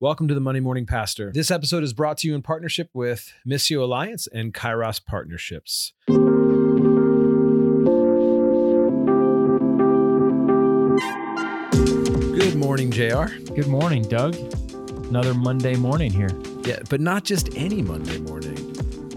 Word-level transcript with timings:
Welcome 0.00 0.28
to 0.28 0.34
the 0.34 0.40
Monday 0.40 0.60
Morning 0.60 0.86
Pastor. 0.86 1.32
This 1.34 1.50
episode 1.50 1.82
is 1.82 1.92
brought 1.92 2.18
to 2.18 2.28
you 2.28 2.36
in 2.36 2.42
partnership 2.42 2.88
with 2.94 3.32
Missio 3.44 3.82
Alliance 3.82 4.28
and 4.28 4.54
Kairos 4.54 5.04
Partnerships. 5.04 5.92
Good 12.36 12.54
morning, 12.54 12.92
JR. 12.92 13.24
Good 13.56 13.66
morning, 13.66 14.02
Doug. 14.02 14.36
Another 15.08 15.34
Monday 15.34 15.74
morning 15.74 16.12
here. 16.12 16.30
Yeah, 16.62 16.78
but 16.88 17.00
not 17.00 17.24
just 17.24 17.48
any 17.56 17.82
Monday 17.82 18.18
morning. 18.18 18.47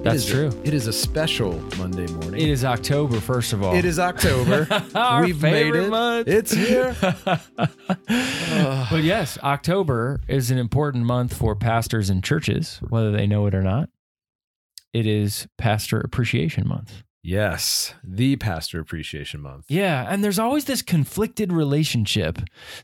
It 0.02 0.06
That's 0.06 0.28
a- 0.28 0.32
true. 0.32 0.62
it 0.64 0.74
is 0.74 0.88
a 0.88 0.94
special 0.94 1.54
Monday 1.78 2.08
morning. 2.08 2.42
It 2.42 2.50
is 2.50 2.66
October, 2.66 3.20
first 3.20 3.54
of 3.54 3.62
all. 3.62 3.76
It 3.76 3.86
is 3.86 4.00
October. 4.00 4.68
Our 4.96 5.24
We've 5.24 5.40
made 5.42 5.76
it. 5.76 5.90
month. 5.92 6.28
It's 6.28 6.52
here. 6.52 6.96
but 8.08 9.04
yes, 9.04 9.38
October 9.44 10.20
is 10.28 10.50
an 10.50 10.58
important 10.58 11.06
month 11.06 11.36
for 11.36 11.56
pastors 11.56 12.10
and 12.10 12.24
churches, 12.24 12.80
whether 12.90 13.12
they 13.12 13.28
know 13.28 13.46
it 13.46 13.54
or 13.54 13.62
not. 13.62 13.90
It 14.92 15.06
is 15.06 15.48
Pastor 15.60 16.00
Appreciation 16.00 16.68
Month. 16.68 17.04
Yes, 17.24 17.94
the 18.04 18.36
Pastor 18.36 18.80
Appreciation 18.80 19.42
Month. 19.42 19.66
Yeah, 19.70 20.06
and 20.10 20.24
there's 20.24 20.40
always 20.40 20.66
this 20.66 20.82
conflicted 20.82 21.52
relationship 21.54 22.40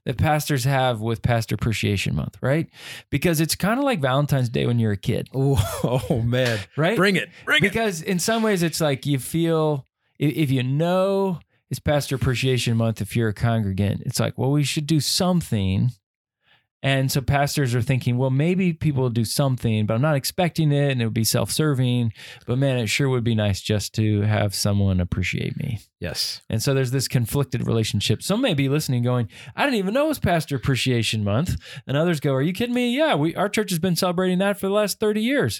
that 0.06 0.18
pastors 0.18 0.64
have 0.64 1.02
with 1.02 1.22
Pastor 1.22 1.56
Appreciation 1.56 2.16
Month, 2.16 2.38
right? 2.42 2.70
Because 3.10 3.40
it's 3.42 3.56
kind 3.56 3.80
of 3.80 3.84
like 3.86 4.00
Valentine's 4.00 4.50
Day 4.50 4.66
when 4.66 4.80
you're 4.80 4.92
a 4.92 4.98
kid, 4.98 5.30
Oh, 5.34 6.06
oh, 6.10 6.22
man. 6.22 6.60
right? 6.76 6.96
Bring 6.98 7.16
it. 7.16 7.30
Bring 7.46 7.58
it. 7.64 7.70
because 7.70 8.02
in 8.02 8.20
some 8.20 8.44
ways 8.44 8.64
it's 8.64 8.82
like 8.82 9.06
you 9.06 9.20
feel 9.20 9.86
if 10.20 10.50
you 10.50 10.64
know 10.64 11.40
it's 11.70 11.80
pastor 11.80 12.16
appreciation 12.16 12.76
month 12.78 13.02
if 13.02 13.16
you're 13.16 13.30
a 13.30 13.34
congregant 13.34 14.02
it's 14.06 14.20
like 14.20 14.36
well 14.38 14.50
we 14.50 14.64
should 14.64 14.88
do 14.88 15.00
something 15.00 15.92
and 16.84 17.12
so 17.12 17.20
pastors 17.22 17.74
are 17.74 17.82
thinking 17.82 18.18
well 18.18 18.30
maybe 18.30 18.72
people 18.72 19.02
will 19.04 19.10
do 19.10 19.26
something 19.26 19.86
but 19.88 19.96
i'm 19.96 20.02
not 20.02 20.16
expecting 20.16 20.72
it 20.72 20.92
and 20.92 21.02
it 21.02 21.06
would 21.06 21.14
be 21.14 21.24
self-serving 21.24 22.14
but 22.46 22.58
man 22.58 22.78
it 22.78 22.88
sure 22.88 23.10
would 23.10 23.24
be 23.24 23.34
nice 23.34 23.62
just 23.62 23.96
to 23.96 24.22
have 24.22 24.54
someone 24.54 25.00
appreciate 25.00 25.58
me 25.58 25.80
Yes. 26.00 26.42
and 26.48 26.62
so 26.62 26.76
there's 26.76 26.92
this 26.92 27.08
conflicted 27.08 27.66
relationship. 27.66 28.22
Some 28.22 28.40
may 28.40 28.54
be 28.54 28.70
listening 28.70 29.02
going, 29.02 29.30
I 29.56 29.64
didn't 29.66 29.80
even 29.80 29.96
know 29.96 30.06
it 30.06 30.10
was 30.10 30.20
Pastor 30.20 30.56
Appreciation 30.56 31.24
Month. 31.24 31.56
And 31.88 31.98
others 31.98 32.20
go, 32.20 32.34
Are 32.36 32.42
you 32.44 32.54
kidding 32.54 32.76
me? 32.76 32.96
Yeah, 32.96 33.16
we 33.16 33.34
our 33.34 33.50
church 33.50 33.72
has 33.72 33.80
been 33.80 33.96
celebrating 33.96 34.38
that 34.38 34.60
for 34.60 34.68
the 34.68 34.74
last 34.74 35.00
30 35.00 35.22
years. 35.22 35.60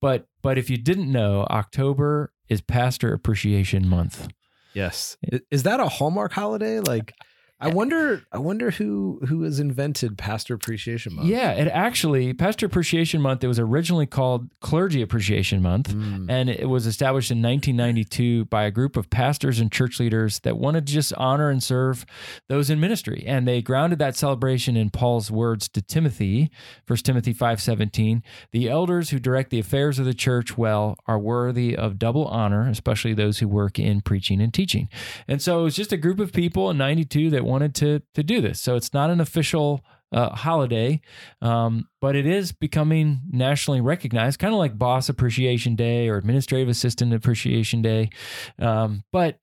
But 0.00 0.26
but 0.42 0.58
if 0.58 0.68
you 0.70 0.76
didn't 0.76 1.12
know, 1.12 1.46
October 1.50 2.32
is 2.48 2.60
Pastor 2.60 3.12
Appreciation 3.14 3.88
Month. 3.88 4.26
Yes. 4.74 5.16
Is 5.52 5.62
that 5.62 5.78
a 5.78 5.86
Hallmark 5.88 6.32
holiday? 6.32 6.80
Like, 6.80 7.12
I 7.58 7.68
wonder. 7.68 8.22
I 8.32 8.38
wonder 8.38 8.70
who 8.70 9.18
who 9.26 9.42
has 9.44 9.58
invented 9.60 10.18
Pastor 10.18 10.52
Appreciation 10.52 11.14
Month. 11.14 11.28
Yeah, 11.28 11.52
it 11.52 11.68
actually 11.68 12.34
Pastor 12.34 12.66
Appreciation 12.66 13.22
Month, 13.22 13.42
it 13.42 13.48
was 13.48 13.58
originally 13.58 14.04
called 14.04 14.50
Clergy 14.60 15.00
Appreciation 15.00 15.62
Month. 15.62 15.88
Mm. 15.88 16.26
And 16.28 16.50
it 16.50 16.68
was 16.68 16.86
established 16.86 17.30
in 17.30 17.38
1992 17.38 18.44
by 18.46 18.64
a 18.64 18.70
group 18.70 18.96
of 18.96 19.08
pastors 19.08 19.58
and 19.58 19.72
church 19.72 19.98
leaders 19.98 20.40
that 20.40 20.58
wanted 20.58 20.86
to 20.86 20.92
just 20.92 21.14
honor 21.14 21.48
and 21.48 21.62
serve 21.62 22.04
those 22.48 22.68
in 22.68 22.78
ministry. 22.78 23.24
And 23.26 23.48
they 23.48 23.62
grounded 23.62 24.00
that 24.00 24.16
celebration 24.16 24.76
in 24.76 24.90
Paul's 24.90 25.30
words 25.30 25.66
to 25.70 25.80
Timothy, 25.80 26.50
1 26.86 26.98
Timothy 27.04 27.32
5:17, 27.32 28.22
"The 28.52 28.68
elders 28.68 29.10
who 29.10 29.18
direct 29.18 29.48
the 29.48 29.60
affairs 29.60 29.98
of 29.98 30.04
the 30.04 30.12
church 30.12 30.58
well 30.58 30.98
are 31.06 31.18
worthy 31.18 31.74
of 31.74 31.98
double 31.98 32.26
honor, 32.26 32.68
especially 32.68 33.14
those 33.14 33.38
who 33.38 33.48
work 33.48 33.78
in 33.78 34.02
preaching 34.02 34.42
and 34.42 34.52
teaching." 34.52 34.90
And 35.26 35.40
so 35.40 35.60
it 35.60 35.62
was 35.62 35.76
just 35.76 35.92
a 35.92 35.96
group 35.96 36.20
of 36.20 36.34
people 36.34 36.68
in 36.68 36.76
92 36.76 37.30
that 37.30 37.45
wanted 37.46 37.74
to 37.76 38.02
to 38.14 38.22
do 38.22 38.40
this. 38.40 38.60
So 38.60 38.76
it's 38.76 38.92
not 38.92 39.10
an 39.10 39.20
official 39.20 39.84
uh, 40.12 40.30
holiday, 40.30 41.00
um, 41.40 41.88
but 42.00 42.14
it 42.14 42.26
is 42.26 42.52
becoming 42.52 43.20
nationally 43.30 43.80
recognized, 43.80 44.38
kind 44.38 44.54
of 44.54 44.58
like 44.58 44.78
Boss 44.78 45.08
Appreciation 45.08 45.74
Day 45.74 46.08
or 46.08 46.16
Administrative 46.16 46.68
Assistant 46.68 47.12
Appreciation 47.12 47.82
Day. 47.82 48.10
Um, 48.58 49.02
but 49.12 49.38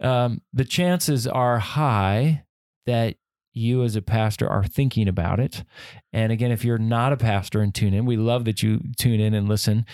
um, 0.00 0.42
the 0.52 0.64
chances 0.64 1.26
are 1.26 1.58
high 1.58 2.44
that 2.86 3.16
you 3.52 3.82
as 3.82 3.96
a 3.96 4.02
pastor 4.02 4.48
are 4.48 4.64
thinking 4.64 5.08
about 5.08 5.40
it. 5.40 5.64
And 6.12 6.32
again, 6.32 6.52
if 6.52 6.64
you're 6.64 6.78
not 6.78 7.12
a 7.12 7.16
pastor 7.16 7.60
and 7.60 7.74
tune 7.74 7.94
in, 7.94 8.06
we 8.06 8.16
love 8.16 8.44
that 8.44 8.62
you 8.62 8.80
tune 8.96 9.20
in 9.20 9.34
and 9.34 9.48
listen. 9.48 9.84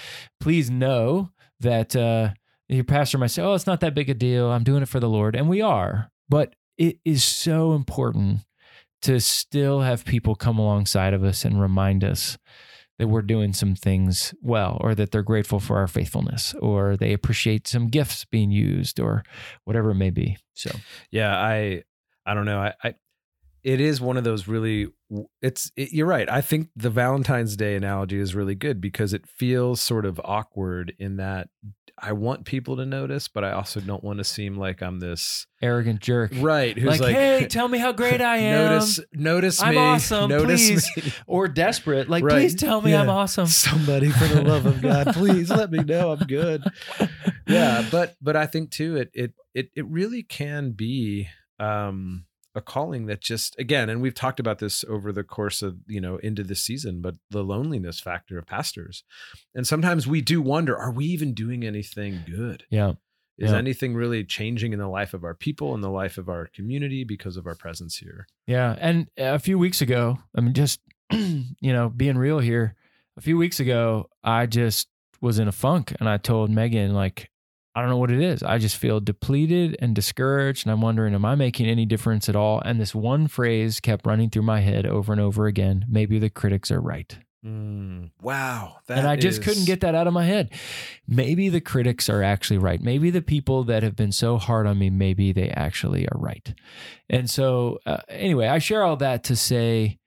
Please 0.40 0.70
know 0.70 1.30
that 1.60 1.96
uh, 1.96 2.30
your 2.68 2.84
pastor 2.84 3.18
might 3.18 3.28
say, 3.28 3.42
Oh, 3.42 3.54
it's 3.54 3.66
not 3.66 3.80
that 3.80 3.94
big 3.94 4.10
a 4.10 4.14
deal. 4.14 4.50
I'm 4.50 4.64
doing 4.64 4.82
it 4.82 4.88
for 4.88 5.00
the 5.00 5.08
Lord. 5.08 5.34
And 5.34 5.48
we 5.48 5.60
are. 5.60 6.10
But 6.28 6.54
it 6.78 6.98
is 7.04 7.22
so 7.24 7.72
important 7.72 8.40
to 9.02 9.20
still 9.20 9.80
have 9.80 10.04
people 10.04 10.34
come 10.34 10.58
alongside 10.58 11.12
of 11.14 11.22
us 11.22 11.44
and 11.44 11.60
remind 11.60 12.02
us 12.02 12.38
that 12.98 13.08
we're 13.08 13.22
doing 13.22 13.52
some 13.52 13.74
things 13.74 14.32
well 14.40 14.78
or 14.80 14.94
that 14.94 15.10
they're 15.10 15.22
grateful 15.22 15.58
for 15.60 15.76
our 15.78 15.88
faithfulness 15.88 16.54
or 16.60 16.96
they 16.96 17.12
appreciate 17.12 17.66
some 17.66 17.88
gifts 17.88 18.24
being 18.24 18.50
used 18.50 19.00
or 19.00 19.24
whatever 19.64 19.90
it 19.90 19.96
may 19.96 20.10
be. 20.10 20.36
So, 20.54 20.70
Yeah. 21.10 21.36
I. 21.36 21.82
I 22.26 22.32
don't 22.34 22.46
know. 22.46 22.58
I. 22.58 22.72
I 22.82 22.94
it 23.64 23.80
is 23.80 24.00
one 24.00 24.16
of 24.16 24.24
those 24.24 24.46
really. 24.46 24.88
It's. 25.42 25.70
It, 25.76 25.92
you're 25.92 26.06
right. 26.06 26.28
I 26.30 26.40
think 26.40 26.68
the 26.76 26.90
Valentine's 26.90 27.56
Day 27.56 27.74
analogy 27.76 28.18
is 28.18 28.34
really 28.34 28.54
good 28.54 28.80
because 28.80 29.12
it 29.12 29.26
feels 29.26 29.80
sort 29.80 30.06
of 30.06 30.20
awkward 30.24 30.94
in 30.98 31.16
that 31.16 31.48
I 31.96 32.12
want 32.12 32.44
people 32.44 32.76
to 32.78 32.84
notice, 32.86 33.28
but 33.28 33.44
I 33.44 33.52
also 33.52 33.78
don't 33.80 34.02
want 34.02 34.18
to 34.18 34.24
seem 34.24 34.56
like 34.56 34.82
I'm 34.82 34.98
this 34.98 35.46
arrogant 35.62 36.00
jerk. 36.00 36.32
right. 36.40 36.76
Who's 36.76 36.90
Like, 36.90 37.00
like, 37.00 37.14
hey, 37.14 37.46
tell 37.50 37.68
me 37.68 37.78
how 37.78 37.92
great 37.92 38.20
I 38.20 38.38
am. 38.38 38.70
Notice, 38.72 39.00
notice 39.12 39.62
I'm 39.62 39.74
me. 39.74 39.80
awesome, 39.80 40.28
Notice 40.28 40.68
please. 40.90 40.90
me. 41.06 41.12
or 41.28 41.46
desperate. 41.46 42.10
Like, 42.10 42.24
Right. 42.24 42.32
please 42.34 42.56
tell 42.56 42.80
me 42.82 42.94
I'm 42.96 43.08
awesome. 43.08 43.46
Somebody, 43.46 44.10
for 44.10 44.26
the 44.26 44.42
love 44.42 44.66
of 44.66 44.82
God, 44.82 45.06
please 45.14 45.50
let 45.50 45.70
me 45.70 45.78
know 45.84 46.10
I'm 46.10 46.26
good. 46.26 46.64
Yeah, 47.46 47.86
but 47.92 48.16
but 48.20 48.34
I 48.36 48.46
think 48.46 48.70
too, 48.72 48.96
it 48.96 49.10
it 49.14 49.32
it 49.54 49.70
it 49.76 49.86
really 49.86 50.24
can 50.24 50.72
be 50.72 51.28
um 51.60 52.24
a 52.54 52.60
calling 52.60 53.06
that 53.06 53.20
just 53.20 53.58
again, 53.58 53.88
and 53.90 54.00
we've 54.00 54.14
talked 54.14 54.38
about 54.40 54.58
this 54.60 54.84
over 54.88 55.12
the 55.12 55.24
course 55.24 55.60
of 55.62 55.76
you 55.86 56.00
know 56.00 56.16
into 56.18 56.42
the 56.44 56.54
season, 56.54 57.00
but 57.00 57.14
the 57.30 57.42
loneliness 57.42 58.00
factor 58.00 58.38
of 58.38 58.46
pastors, 58.46 59.02
and 59.54 59.66
sometimes 59.66 60.06
we 60.06 60.20
do 60.20 60.40
wonder, 60.40 60.76
are 60.76 60.92
we 60.92 61.04
even 61.06 61.34
doing 61.34 61.64
anything 61.64 62.20
good? 62.26 62.64
Yeah. 62.70 62.92
Is 63.36 63.50
Yeah. 63.50 63.58
anything 63.58 63.94
really 63.94 64.22
changing 64.24 64.72
in 64.72 64.78
the 64.78 64.86
life 64.86 65.12
of 65.12 65.24
our 65.24 65.34
people 65.34 65.74
and 65.74 65.82
the 65.82 65.88
life 65.90 66.18
of 66.18 66.28
our 66.28 66.46
community 66.46 67.02
because 67.02 67.36
of 67.36 67.46
our 67.48 67.56
presence 67.56 67.96
here? 67.96 68.28
Yeah. 68.46 68.76
And 68.78 69.08
a 69.18 69.40
few 69.40 69.58
weeks 69.58 69.80
ago, 69.80 70.20
I 70.36 70.40
mean, 70.40 70.54
just, 70.54 70.78
you 71.10 71.72
know, 71.72 71.88
being 71.88 72.16
real 72.16 72.38
here, 72.38 72.76
a 73.16 73.20
few 73.20 73.36
weeks 73.36 73.58
ago, 73.58 74.08
I 74.22 74.46
just 74.46 74.86
was 75.20 75.40
in 75.40 75.48
a 75.48 75.52
funk 75.52 75.92
and 75.98 76.08
I 76.08 76.16
told 76.16 76.48
Megan, 76.50 76.94
like, 76.94 77.28
I 77.74 77.80
don't 77.80 77.90
know 77.90 77.96
what 77.96 78.10
it 78.12 78.20
is. 78.20 78.42
I 78.42 78.58
just 78.58 78.76
feel 78.76 79.00
depleted 79.00 79.76
and 79.80 79.94
discouraged. 79.94 80.64
And 80.64 80.72
I'm 80.72 80.80
wondering, 80.80 81.14
am 81.14 81.24
I 81.24 81.34
making 81.34 81.66
any 81.66 81.86
difference 81.86 82.28
at 82.28 82.36
all? 82.36 82.60
And 82.64 82.80
this 82.80 82.94
one 82.94 83.26
phrase 83.26 83.80
kept 83.80 84.06
running 84.06 84.30
through 84.30 84.42
my 84.42 84.60
head 84.60 84.86
over 84.86 85.12
and 85.12 85.20
over 85.20 85.46
again. 85.46 85.84
Maybe 85.88 86.18
the 86.18 86.30
critics 86.30 86.70
are 86.70 86.80
right. 86.80 87.18
Mm, 87.44 88.10
wow, 88.22 88.76
and 88.88 89.06
I 89.06 89.16
just 89.16 89.40
is- 89.40 89.44
couldn't 89.44 89.66
get 89.66 89.82
that 89.82 89.94
out 89.94 90.06
of 90.06 90.14
my 90.14 90.24
head. 90.24 90.50
Maybe 91.06 91.50
the 91.50 91.60
critics 91.60 92.08
are 92.08 92.22
actually 92.22 92.56
right. 92.56 92.80
Maybe 92.80 93.10
the 93.10 93.20
people 93.20 93.64
that 93.64 93.82
have 93.82 93.94
been 93.94 94.12
so 94.12 94.38
hard 94.38 94.66
on 94.66 94.78
me, 94.78 94.88
maybe 94.88 95.30
they 95.30 95.50
actually 95.50 96.06
are 96.08 96.18
right. 96.18 96.54
And 97.10 97.28
so, 97.28 97.80
uh, 97.84 97.98
anyway, 98.08 98.46
I 98.46 98.60
share 98.60 98.82
all 98.82 98.96
that 98.96 99.24
to 99.24 99.36
say 99.36 99.98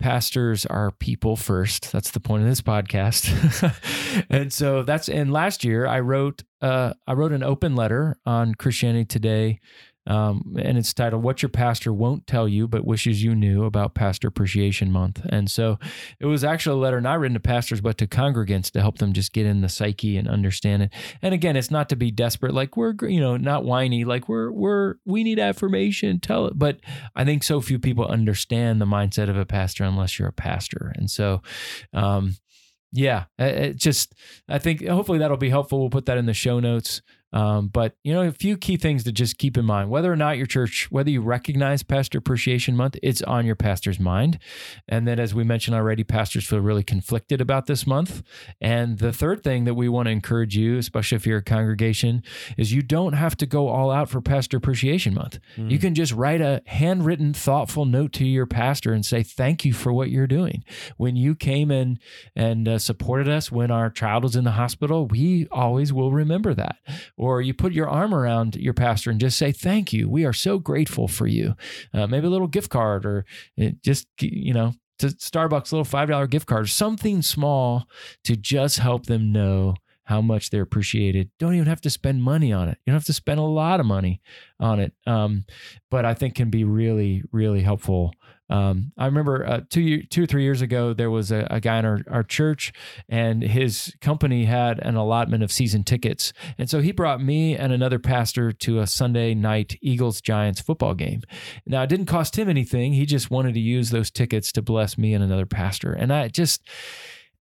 pastors 0.00 0.66
are 0.66 0.90
people 0.90 1.36
first. 1.36 1.92
That's 1.92 2.10
the 2.10 2.20
point 2.20 2.42
of 2.42 2.48
this 2.48 2.60
podcast. 2.60 4.24
and 4.30 4.52
so 4.52 4.82
that's 4.82 5.08
and 5.08 5.32
last 5.32 5.62
year 5.62 5.86
I 5.86 6.00
wrote 6.00 6.42
uh, 6.60 6.94
I 7.06 7.12
wrote 7.12 7.32
an 7.32 7.42
open 7.42 7.76
letter 7.76 8.16
on 8.26 8.54
Christianity 8.54 9.04
Today. 9.04 9.60
Um, 10.06 10.56
and 10.58 10.78
it's 10.78 10.94
titled 10.94 11.22
"What 11.22 11.42
Your 11.42 11.50
Pastor 11.50 11.92
Won't 11.92 12.26
Tell 12.26 12.48
You 12.48 12.66
But 12.66 12.86
Wishes 12.86 13.22
You 13.22 13.34
Knew 13.34 13.64
About 13.64 13.94
Pastor 13.94 14.28
Appreciation 14.28 14.90
Month." 14.90 15.20
And 15.28 15.50
so, 15.50 15.78
it 16.18 16.26
was 16.26 16.42
actually 16.42 16.78
a 16.78 16.82
letter 16.82 17.00
not 17.00 17.20
written 17.20 17.34
to 17.34 17.40
pastors 17.40 17.80
but 17.80 17.98
to 17.98 18.06
congregants 18.06 18.70
to 18.72 18.80
help 18.80 18.98
them 18.98 19.12
just 19.12 19.32
get 19.32 19.46
in 19.46 19.60
the 19.60 19.68
psyche 19.68 20.16
and 20.16 20.26
understand 20.26 20.82
it. 20.84 20.90
And 21.22 21.34
again, 21.34 21.56
it's 21.56 21.70
not 21.70 21.88
to 21.90 21.96
be 21.96 22.10
desperate, 22.10 22.54
like 22.54 22.76
we're 22.76 22.94
you 23.02 23.20
know 23.20 23.36
not 23.36 23.64
whiny, 23.64 24.04
like 24.04 24.28
we're 24.28 24.50
we're 24.50 24.94
we 25.04 25.22
need 25.22 25.38
affirmation, 25.38 26.18
tell 26.18 26.46
it. 26.46 26.58
But 26.58 26.80
I 27.14 27.24
think 27.24 27.42
so 27.42 27.60
few 27.60 27.78
people 27.78 28.06
understand 28.06 28.80
the 28.80 28.86
mindset 28.86 29.28
of 29.28 29.36
a 29.36 29.46
pastor 29.46 29.84
unless 29.84 30.18
you're 30.18 30.28
a 30.28 30.32
pastor, 30.32 30.92
and 30.96 31.10
so. 31.10 31.42
Um, 31.92 32.36
yeah, 32.92 33.26
it 33.38 33.54
it 33.56 33.76
just 33.76 34.14
I 34.48 34.58
think 34.58 34.84
hopefully 34.86 35.18
that'll 35.18 35.36
be 35.36 35.50
helpful. 35.50 35.78
We'll 35.78 35.90
put 35.90 36.06
that 36.06 36.18
in 36.18 36.26
the 36.26 36.34
show 36.34 36.58
notes. 36.58 37.02
Um, 37.32 37.68
but 37.68 37.94
you 38.02 38.12
know, 38.12 38.22
a 38.22 38.32
few 38.32 38.56
key 38.56 38.76
things 38.76 39.04
to 39.04 39.12
just 39.12 39.38
keep 39.38 39.56
in 39.56 39.64
mind: 39.64 39.90
whether 39.90 40.12
or 40.12 40.16
not 40.16 40.36
your 40.36 40.46
church, 40.46 40.88
whether 40.90 41.10
you 41.10 41.20
recognize 41.20 41.82
Pastor 41.82 42.18
Appreciation 42.18 42.76
Month, 42.76 42.96
it's 43.02 43.22
on 43.22 43.46
your 43.46 43.56
pastor's 43.56 44.00
mind, 44.00 44.38
and 44.88 45.06
then 45.06 45.20
as 45.20 45.34
we 45.34 45.44
mentioned 45.44 45.76
already, 45.76 46.04
pastors 46.04 46.46
feel 46.46 46.60
really 46.60 46.82
conflicted 46.82 47.40
about 47.40 47.66
this 47.66 47.86
month. 47.86 48.22
And 48.60 48.98
the 48.98 49.12
third 49.12 49.42
thing 49.42 49.64
that 49.64 49.74
we 49.74 49.88
want 49.88 50.06
to 50.06 50.12
encourage 50.12 50.56
you, 50.56 50.78
especially 50.78 51.16
if 51.16 51.26
you're 51.26 51.38
a 51.38 51.42
congregation, 51.42 52.22
is 52.56 52.72
you 52.72 52.82
don't 52.82 53.12
have 53.12 53.36
to 53.38 53.46
go 53.46 53.68
all 53.68 53.90
out 53.90 54.08
for 54.08 54.20
Pastor 54.20 54.56
Appreciation 54.56 55.14
Month. 55.14 55.38
Mm. 55.56 55.70
You 55.70 55.78
can 55.78 55.94
just 55.94 56.12
write 56.12 56.40
a 56.40 56.62
handwritten, 56.66 57.32
thoughtful 57.32 57.84
note 57.84 58.12
to 58.14 58.24
your 58.26 58.46
pastor 58.46 58.92
and 58.92 59.04
say 59.06 59.22
thank 59.22 59.64
you 59.64 59.72
for 59.72 59.92
what 59.92 60.10
you're 60.10 60.26
doing. 60.26 60.64
When 60.96 61.16
you 61.16 61.34
came 61.34 61.70
in 61.70 61.98
and 62.34 62.66
uh, 62.66 62.78
supported 62.78 63.28
us 63.28 63.52
when 63.52 63.70
our 63.70 63.90
child 63.90 64.24
was 64.24 64.36
in 64.36 64.44
the 64.44 64.52
hospital, 64.52 65.06
we 65.06 65.46
always 65.50 65.92
will 65.92 66.12
remember 66.12 66.54
that 66.54 66.76
or 67.20 67.42
you 67.42 67.52
put 67.52 67.74
your 67.74 67.86
arm 67.86 68.14
around 68.14 68.56
your 68.56 68.72
pastor 68.72 69.10
and 69.10 69.20
just 69.20 69.36
say 69.36 69.52
thank 69.52 69.92
you. 69.92 70.08
We 70.08 70.24
are 70.24 70.32
so 70.32 70.58
grateful 70.58 71.06
for 71.06 71.26
you. 71.26 71.54
Uh, 71.92 72.06
maybe 72.06 72.26
a 72.26 72.30
little 72.30 72.46
gift 72.46 72.70
card 72.70 73.04
or 73.04 73.26
uh, 73.60 73.68
just 73.84 74.06
you 74.20 74.54
know 74.54 74.72
to 75.00 75.08
starbucks 75.08 75.70
a 75.70 75.74
little 75.74 75.84
five 75.84 76.08
dollar 76.08 76.26
gift 76.26 76.46
card 76.46 76.70
something 76.70 77.20
small 77.20 77.84
to 78.24 78.36
just 78.36 78.78
help 78.78 79.04
them 79.04 79.32
know 79.32 79.74
how 80.04 80.22
much 80.22 80.48
they're 80.48 80.62
appreciated. 80.62 81.30
Don't 81.38 81.54
even 81.54 81.66
have 81.66 81.82
to 81.82 81.90
spend 81.90 82.22
money 82.22 82.54
on 82.54 82.68
it. 82.68 82.78
You 82.84 82.92
don't 82.92 82.96
have 83.00 83.04
to 83.04 83.12
spend 83.12 83.38
a 83.38 83.44
lot 83.44 83.80
of 83.80 83.86
money 83.86 84.22
on 84.58 84.80
it. 84.80 84.94
Um, 85.06 85.44
but 85.90 86.06
i 86.06 86.14
think 86.14 86.34
can 86.34 86.48
be 86.48 86.64
really 86.64 87.22
really 87.32 87.60
helpful 87.60 88.14
um, 88.50 88.92
I 88.98 89.06
remember 89.06 89.46
uh, 89.46 89.60
two, 89.70 90.02
two 90.02 90.24
or 90.24 90.26
three 90.26 90.42
years 90.42 90.60
ago, 90.60 90.92
there 90.92 91.10
was 91.10 91.30
a, 91.30 91.46
a, 91.50 91.60
guy 91.60 91.78
in 91.78 91.84
our, 91.84 92.00
our 92.10 92.24
church, 92.24 92.72
and 93.08 93.42
his 93.42 93.94
company 94.00 94.44
had 94.44 94.80
an 94.80 94.96
allotment 94.96 95.44
of 95.44 95.52
season 95.52 95.84
tickets. 95.84 96.32
And 96.58 96.68
so 96.68 96.80
he 96.80 96.90
brought 96.90 97.22
me 97.22 97.56
and 97.56 97.72
another 97.72 98.00
pastor 98.00 98.50
to 98.50 98.80
a 98.80 98.88
Sunday 98.88 99.34
night 99.34 99.78
Eagles 99.80 100.20
Giants 100.20 100.60
football 100.60 100.94
game. 100.94 101.22
Now, 101.64 101.84
it 101.84 101.88
didn't 101.88 102.06
cost 102.06 102.36
him 102.36 102.48
anything. 102.48 102.92
He 102.92 103.06
just 103.06 103.30
wanted 103.30 103.54
to 103.54 103.60
use 103.60 103.90
those 103.90 104.10
tickets 104.10 104.50
to 104.52 104.62
bless 104.62 104.98
me 104.98 105.14
and 105.14 105.22
another 105.22 105.46
pastor. 105.46 105.92
And 105.92 106.12
I 106.12 106.26
just, 106.26 106.68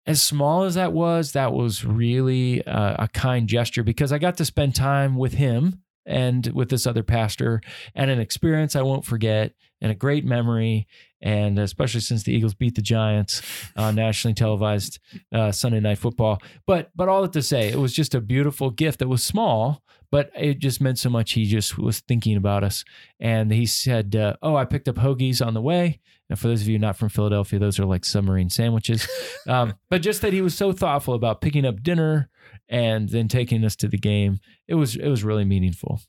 as 0.05 0.21
small 0.21 0.63
as 0.63 0.75
that 0.75 0.94
was, 0.94 1.31
that 1.31 1.53
was 1.53 1.83
really 1.83 2.63
uh, 2.67 3.03
a 3.03 3.07
kind 3.07 3.47
gesture 3.47 3.83
because 3.83 4.12
I 4.12 4.19
got 4.19 4.38
to 4.38 4.45
spend 4.45 4.75
time 4.75 5.15
with 5.15 5.33
him 5.33 5.81
and 6.05 6.47
with 6.53 6.69
this 6.69 6.88
other 6.88 7.03
pastor 7.03 7.62
and 7.95 8.09
an 8.09 8.19
experience 8.19 8.75
I 8.75 8.81
won't 8.81 9.05
forget 9.05 9.53
and 9.81 9.91
a 9.91 9.95
great 9.95 10.25
memory. 10.25 10.87
And 11.21 11.59
especially 11.59 12.01
since 12.01 12.23
the 12.23 12.33
Eagles 12.33 12.53
beat 12.53 12.75
the 12.75 12.81
Giants 12.81 13.41
on 13.75 13.95
nationally 13.95 14.33
televised 14.33 14.99
uh, 15.33 15.51
Sunday 15.51 15.79
night 15.79 15.97
football. 15.97 16.41
But 16.65 16.91
but 16.95 17.09
all 17.09 17.21
that 17.23 17.33
to 17.33 17.41
say, 17.41 17.69
it 17.69 17.77
was 17.77 17.93
just 17.93 18.15
a 18.15 18.21
beautiful 18.21 18.69
gift 18.69 18.99
that 18.99 19.09
was 19.09 19.21
small, 19.21 19.83
but 20.11 20.31
it 20.35 20.59
just 20.59 20.79
meant 20.79 20.97
so 20.97 21.09
much. 21.09 21.33
He 21.33 21.45
just 21.45 21.77
was 21.77 21.99
thinking 21.99 22.37
about 22.37 22.63
us. 22.63 22.85
And 23.19 23.51
he 23.51 23.65
said, 23.65 24.15
uh, 24.15 24.35
Oh, 24.41 24.55
I 24.55 24.65
picked 24.65 24.87
up 24.87 24.95
hoagies 24.95 25.45
on 25.45 25.53
the 25.53 25.61
way. 25.61 25.99
And 26.29 26.37
for 26.37 26.47
those 26.47 26.61
of 26.61 26.67
you 26.67 26.77
not 26.77 26.95
from 26.95 27.09
Philadelphia, 27.09 27.59
those 27.59 27.79
are 27.79 27.85
like 27.85 28.05
submarine 28.05 28.49
sandwiches. 28.49 29.07
Um, 29.47 29.73
but 29.89 30.03
just 30.03 30.21
that 30.21 30.33
he 30.33 30.41
was 30.41 30.53
so 30.53 30.73
thoughtful 30.73 31.15
about 31.15 31.41
picking 31.41 31.65
up 31.65 31.81
dinner 31.81 32.29
and 32.67 33.09
then 33.09 33.27
taking 33.27 33.65
us 33.65 33.75
to 33.77 33.87
the 33.87 33.97
game. 33.97 34.39
It 34.67 34.75
was 34.75 34.95
it 34.95 35.07
was 35.07 35.23
really 35.23 35.45
meaningful. 35.45 36.01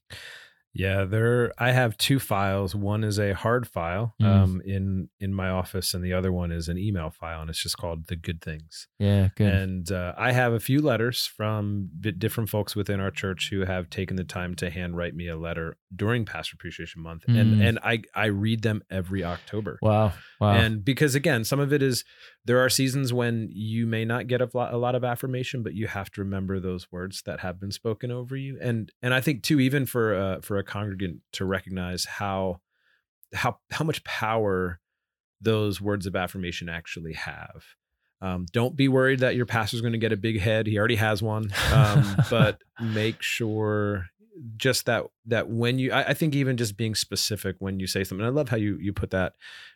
Yeah, 0.73 1.05
there. 1.05 1.53
I 1.59 1.73
have 1.73 1.99
two 1.99 2.21
files. 2.21 2.77
One 2.77 3.03
is 3.03 3.19
a 3.19 3.35
hard 3.35 3.67
file 3.67 4.15
Mm. 4.23 4.27
um, 4.27 4.63
in 4.65 5.09
in 5.19 5.35
my 5.35 5.49
office, 5.51 5.95
and 5.95 6.05
the 6.05 6.13
other 6.13 6.31
one 6.33 6.53
is 6.53 6.69
an 6.69 6.79
email 6.79 7.11
file, 7.11 7.41
and 7.41 7.51
it's 7.51 7.63
just 7.63 7.77
called 7.77 8.07
the 8.07 8.15
good 8.17 8.41
things. 8.41 8.87
Yeah, 8.99 9.31
good. 9.35 9.53
And 9.53 9.91
uh, 9.91 10.15
I 10.17 10.31
have 10.33 10.53
a 10.53 10.61
few 10.61 10.81
letters 10.81 11.27
from 11.27 11.89
different 12.19 12.51
folks 12.51 12.77
within 12.77 13.01
our 13.01 13.11
church 13.11 13.51
who 13.51 13.65
have 13.65 13.91
taken 13.91 14.17
the 14.17 14.23
time 14.25 14.55
to 14.57 14.71
handwrite 14.71 15.15
me 15.17 15.27
a 15.27 15.37
letter 15.37 15.77
during 15.95 16.25
Pastor 16.25 16.55
Appreciation 16.55 17.03
Month, 17.03 17.25
and 17.27 17.61
Mm. 17.61 17.69
and 17.69 17.79
I 17.83 18.03
I 18.15 18.27
read 18.27 18.63
them 18.63 18.83
every 18.91 19.25
October. 19.25 19.79
wow, 19.83 20.13
wow. 20.41 20.53
And 20.53 20.85
because 20.85 21.17
again, 21.17 21.43
some 21.45 21.59
of 21.59 21.73
it 21.73 21.83
is 21.83 22.05
there 22.45 22.59
are 22.59 22.71
seasons 22.71 23.13
when 23.13 23.49
you 23.53 23.87
may 23.87 24.05
not 24.05 24.27
get 24.27 24.41
a 24.41 24.49
lot, 24.55 24.73
a 24.73 24.79
lot 24.79 24.95
of 24.95 25.05
affirmation, 25.05 25.63
but 25.63 25.75
you 25.75 25.87
have 25.87 26.11
to 26.13 26.23
remember 26.23 26.59
those 26.59 26.91
words 26.91 27.23
that 27.23 27.41
have 27.41 27.61
been 27.61 27.71
spoken 27.71 28.11
over 28.11 28.37
you. 28.37 28.59
And 28.61 28.91
and 29.03 29.13
I 29.13 29.21
think 29.21 29.43
too, 29.43 29.61
even 29.61 29.87
for 29.87 30.15
uh, 30.15 30.41
for 30.41 30.59
a 30.59 30.65
congregant 30.65 31.21
to 31.33 31.45
recognize 31.45 32.05
how 32.05 32.61
how 33.35 33.59
how 33.71 33.85
much 33.85 34.03
power 34.05 34.81
those 35.41 35.81
words 35.81 36.07
of 36.07 36.17
affirmation 36.17 36.69
actually 36.69 37.15
have. 37.15 37.65
Um, 38.23 38.47
don't 38.53 38.77
be 38.77 38.89
worried 38.89 39.21
that 39.21 39.35
your 39.35 39.47
pastor's 39.47 39.81
going 39.81 39.93
to 39.93 39.99
get 39.99 40.13
a 40.13 40.17
big 40.17 40.41
head. 40.41 40.67
He 40.67 40.79
already 40.79 40.97
has 40.97 41.23
one. 41.23 41.51
Um, 41.73 42.17
but 42.29 42.61
make 42.81 43.23
sure 43.23 44.07
just 44.57 44.87
that 44.87 45.05
that 45.27 45.49
when 45.49 45.79
you 45.79 45.93
I, 45.93 46.09
I 46.09 46.15
think 46.15 46.35
even 46.35 46.57
just 46.57 46.77
being 46.77 46.95
specific 46.95 47.57
when 47.59 47.81
you 47.81 47.87
say 47.87 48.05
something. 48.05 48.27
I 48.27 48.31
love 48.31 48.49
how 48.49 48.57
you 48.57 48.79
you 48.81 48.93
put 48.93 49.11
that 49.11 49.35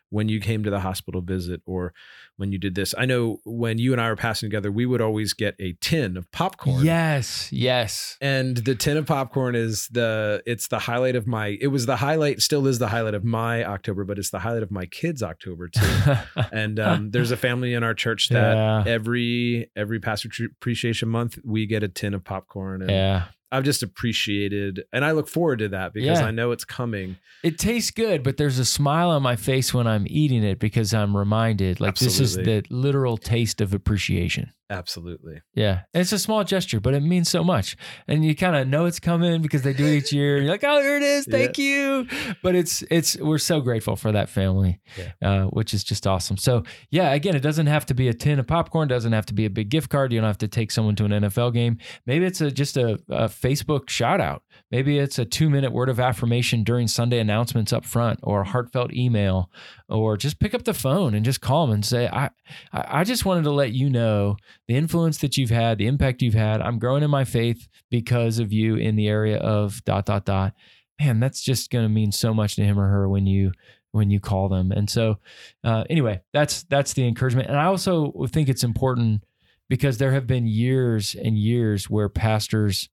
when 0.09 0.29
you 0.29 0.39
came 0.39 0.63
to 0.63 0.69
the 0.69 0.79
hospital 0.79 1.21
visit 1.21 1.61
or 1.65 1.93
when 2.37 2.51
you 2.51 2.57
did 2.57 2.75
this. 2.75 2.93
I 2.97 3.05
know 3.05 3.39
when 3.43 3.79
you 3.79 3.91
and 3.91 3.99
I 3.99 4.09
were 4.09 4.15
passing 4.15 4.49
together, 4.49 4.71
we 4.71 4.85
would 4.85 5.01
always 5.01 5.33
get 5.33 5.55
a 5.59 5.73
tin 5.81 6.15
of 6.15 6.31
popcorn. 6.31 6.83
yes, 6.83 7.51
yes. 7.51 8.17
And 8.21 8.57
the 8.57 8.75
tin 8.75 8.97
of 8.97 9.05
popcorn 9.07 9.55
is 9.55 9.87
the 9.89 10.41
it's 10.45 10.67
the 10.67 10.79
highlight 10.79 11.15
of 11.15 11.27
my 11.27 11.57
it 11.59 11.67
was 11.67 11.85
the 11.85 11.97
highlight 11.97 12.41
still 12.41 12.67
is 12.67 12.79
the 12.79 12.87
highlight 12.87 13.13
of 13.13 13.23
my 13.23 13.63
October, 13.63 14.03
but 14.03 14.17
it's 14.19 14.29
the 14.29 14.39
highlight 14.39 14.63
of 14.63 14.71
my 14.71 14.85
kids' 14.85 15.23
October 15.23 15.67
too. 15.69 16.13
and 16.51 16.79
um, 16.79 17.11
there's 17.11 17.31
a 17.31 17.37
family 17.37 17.73
in 17.73 17.83
our 17.83 17.93
church 17.93 18.29
that 18.29 18.55
yeah, 18.55 18.83
every 18.85 19.69
every 19.75 19.99
pastor 19.99 20.29
appreciation 20.45 21.09
month 21.09 21.37
we 21.43 21.65
get 21.65 21.83
a 21.83 21.87
tin 21.87 22.13
of 22.13 22.23
popcorn 22.23 22.81
and 22.81 22.91
yeah. 22.91 23.25
I've 23.55 23.63
just 23.63 23.83
appreciated 23.83 24.83
and 24.93 25.05
I 25.05 25.11
look 25.11 25.27
forward 25.27 25.59
to 25.59 25.69
that 25.69 25.93
because 25.93 26.19
Yeah. 26.19 26.25
I 26.25 26.31
know 26.31 26.51
it's 26.51 26.65
coming. 26.65 27.17
It 27.43 27.57
tastes 27.57 27.91
good, 27.91 28.23
but 28.23 28.37
there's 28.37 28.59
a 28.59 28.65
smile 28.65 29.09
on 29.11 29.21
my 29.21 29.35
face 29.35 29.73
when 29.73 29.87
I'm 29.87 30.05
eating 30.09 30.43
it 30.43 30.59
because 30.59 30.93
I'm 30.93 31.15
reminded, 31.15 31.79
like 31.79 31.95
this 31.95 32.19
is 32.19 32.35
the 32.35 32.63
literal 32.69 33.17
taste 33.17 33.61
of 33.61 33.73
appreciation. 33.73 34.51
Absolutely. 34.69 35.41
Yeah, 35.53 35.81
it's 35.93 36.11
a 36.11 36.17
small 36.17 36.43
gesture, 36.43 36.79
but 36.79 36.95
it 36.95 37.01
means 37.01 37.29
so 37.29 37.43
much, 37.43 37.77
and 38.07 38.25
you 38.25 38.35
kind 38.35 38.55
of 38.55 38.67
know 38.67 38.85
it's 38.85 38.99
coming 38.99 39.41
because 39.41 39.61
they 39.61 39.73
do 39.73 39.85
it 39.85 39.93
each 39.95 40.11
year. 40.11 40.37
You're 40.37 40.51
like, 40.51 40.63
oh, 40.63 40.81
here 40.81 40.97
it 40.97 41.03
is, 41.03 41.25
thank 41.29 41.59
you. 41.59 42.07
But 42.41 42.55
it's 42.55 42.83
it's 42.89 43.15
we're 43.17 43.37
so 43.37 43.61
grateful 43.61 43.95
for 43.95 44.11
that 44.11 44.27
family, 44.27 44.79
uh, 45.21 45.43
which 45.45 45.73
is 45.73 45.83
just 45.83 46.07
awesome. 46.07 46.37
So 46.37 46.63
yeah, 46.89 47.13
again, 47.13 47.35
it 47.35 47.41
doesn't 47.41 47.67
have 47.67 47.85
to 47.87 47.93
be 47.93 48.07
a 48.07 48.13
tin 48.13 48.39
of 48.39 48.47
popcorn, 48.47 48.87
doesn't 48.87 49.13
have 49.13 49.27
to 49.27 49.35
be 49.35 49.45
a 49.45 49.51
big 49.51 49.69
gift 49.69 49.89
card. 49.89 50.11
You 50.11 50.19
don't 50.19 50.27
have 50.27 50.37
to 50.39 50.47
take 50.47 50.71
someone 50.71 50.95
to 50.95 51.05
an 51.05 51.11
NFL 51.11 51.53
game. 51.53 51.77
Maybe 52.07 52.25
it's 52.25 52.41
a 52.41 52.49
just 52.49 52.75
a, 52.75 52.93
a 53.09 53.25
Facebook 53.27 53.89
shout 53.89 54.19
out. 54.19 54.41
Maybe 54.71 54.99
it's 54.99 55.19
a 55.19 55.25
two 55.25 55.49
minute 55.49 55.71
word 55.71 55.89
of 55.89 55.99
affirmation 55.99 56.63
during 56.63 56.87
Sunday 56.87 57.19
announcements 57.19 57.71
up 57.71 57.85
front, 57.85 58.19
or 58.23 58.41
a 58.41 58.47
heartfelt 58.47 58.93
email, 58.93 59.49
or 59.87 60.17
just 60.17 60.39
pick 60.39 60.53
up 60.53 60.63
the 60.63 60.73
phone 60.73 61.13
and 61.13 61.23
just 61.23 61.41
call 61.41 61.65
them 61.65 61.75
and 61.75 61.85
say, 61.85 62.07
I 62.07 62.29
I 62.71 63.03
just 63.03 63.25
wanted 63.25 63.43
to 63.43 63.51
let 63.51 63.73
you 63.73 63.89
know 63.89 64.37
the 64.67 64.75
influence 64.75 65.19
that 65.19 65.37
you've 65.37 65.49
had, 65.49 65.77
the 65.77 65.87
impact 65.87 66.21
you've 66.21 66.33
had. 66.33 66.61
I'm 66.61 66.79
growing 66.79 67.03
in 67.03 67.09
my 67.09 67.25
faith 67.25 67.67
because 67.89 68.39
of 68.39 68.51
you 68.51 68.75
in 68.75 68.95
the 68.95 69.07
area 69.07 69.37
of 69.37 69.83
dot 69.85 70.05
dot 70.05 70.25
dot. 70.25 70.53
Man, 70.99 71.19
that's 71.19 71.41
just 71.41 71.71
going 71.71 71.85
to 71.85 71.89
mean 71.89 72.11
so 72.11 72.33
much 72.33 72.55
to 72.55 72.63
him 72.63 72.79
or 72.79 72.87
her 72.87 73.09
when 73.09 73.25
you 73.27 73.51
when 73.91 74.09
you 74.09 74.19
call 74.19 74.49
them. 74.49 74.71
And 74.71 74.89
so, 74.89 75.19
uh, 75.63 75.85
anyway, 75.89 76.21
that's 76.33 76.63
that's 76.63 76.93
the 76.93 77.07
encouragement. 77.07 77.49
And 77.49 77.57
I 77.57 77.65
also 77.65 78.13
think 78.29 78.49
it's 78.49 78.63
important 78.63 79.23
because 79.69 79.97
there 79.97 80.11
have 80.11 80.27
been 80.27 80.47
years 80.47 81.15
and 81.15 81.37
years 81.37 81.89
where 81.89 82.09
pastors 82.09 82.89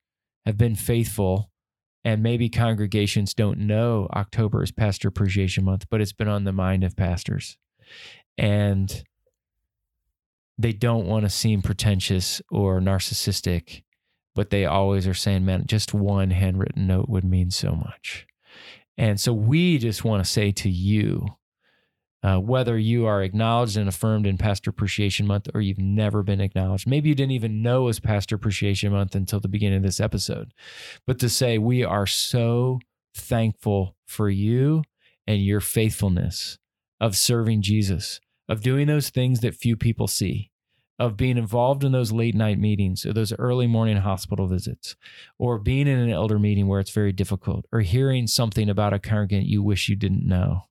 have 0.46 0.56
been 0.56 0.74
faithful. 0.74 1.50
And 2.04 2.22
maybe 2.22 2.48
congregations 2.48 3.32
don't 3.32 3.58
know 3.58 4.08
October 4.12 4.62
is 4.62 4.72
Pastor 4.72 5.08
Appreciation 5.08 5.64
Month, 5.64 5.86
but 5.88 6.00
it's 6.00 6.12
been 6.12 6.28
on 6.28 6.44
the 6.44 6.52
mind 6.52 6.82
of 6.82 6.96
pastors. 6.96 7.56
And 8.36 9.04
they 10.58 10.72
don't 10.72 11.06
want 11.06 11.24
to 11.24 11.30
seem 11.30 11.62
pretentious 11.62 12.42
or 12.50 12.80
narcissistic, 12.80 13.82
but 14.34 14.50
they 14.50 14.64
always 14.64 15.06
are 15.06 15.14
saying, 15.14 15.44
man, 15.44 15.64
just 15.66 15.94
one 15.94 16.30
handwritten 16.30 16.86
note 16.86 17.08
would 17.08 17.24
mean 17.24 17.50
so 17.50 17.72
much. 17.72 18.26
And 18.98 19.18
so 19.20 19.32
we 19.32 19.78
just 19.78 20.04
want 20.04 20.24
to 20.24 20.30
say 20.30 20.52
to 20.52 20.68
you, 20.68 21.26
uh, 22.22 22.38
whether 22.38 22.78
you 22.78 23.06
are 23.06 23.22
acknowledged 23.22 23.76
and 23.76 23.88
affirmed 23.88 24.26
in 24.26 24.38
Pastor 24.38 24.70
Appreciation 24.70 25.26
Month 25.26 25.48
or 25.54 25.60
you've 25.60 25.78
never 25.78 26.22
been 26.22 26.40
acknowledged, 26.40 26.86
maybe 26.86 27.08
you 27.08 27.14
didn't 27.14 27.32
even 27.32 27.62
know 27.62 27.82
it 27.82 27.86
was 27.86 28.00
Pastor 28.00 28.36
Appreciation 28.36 28.92
Month 28.92 29.14
until 29.14 29.40
the 29.40 29.48
beginning 29.48 29.78
of 29.78 29.82
this 29.82 30.00
episode, 30.00 30.52
but 31.06 31.18
to 31.18 31.28
say 31.28 31.58
we 31.58 31.84
are 31.84 32.06
so 32.06 32.78
thankful 33.14 33.96
for 34.06 34.30
you 34.30 34.82
and 35.26 35.44
your 35.44 35.60
faithfulness 35.60 36.58
of 37.00 37.16
serving 37.16 37.62
Jesus, 37.62 38.20
of 38.48 38.62
doing 38.62 38.86
those 38.86 39.10
things 39.10 39.40
that 39.40 39.56
few 39.56 39.76
people 39.76 40.06
see, 40.06 40.50
of 40.98 41.16
being 41.16 41.36
involved 41.36 41.82
in 41.82 41.90
those 41.90 42.12
late 42.12 42.36
night 42.36 42.58
meetings 42.58 43.04
or 43.04 43.12
those 43.12 43.32
early 43.32 43.66
morning 43.66 43.96
hospital 43.96 44.46
visits, 44.46 44.94
or 45.38 45.58
being 45.58 45.88
in 45.88 45.98
an 45.98 46.10
elder 46.10 46.38
meeting 46.38 46.68
where 46.68 46.78
it's 46.78 46.92
very 46.92 47.12
difficult, 47.12 47.64
or 47.72 47.80
hearing 47.80 48.28
something 48.28 48.68
about 48.68 48.92
a 48.92 49.00
congregant 49.00 49.46
you 49.46 49.60
wish 49.60 49.88
you 49.88 49.96
didn't 49.96 50.26
know 50.26 50.62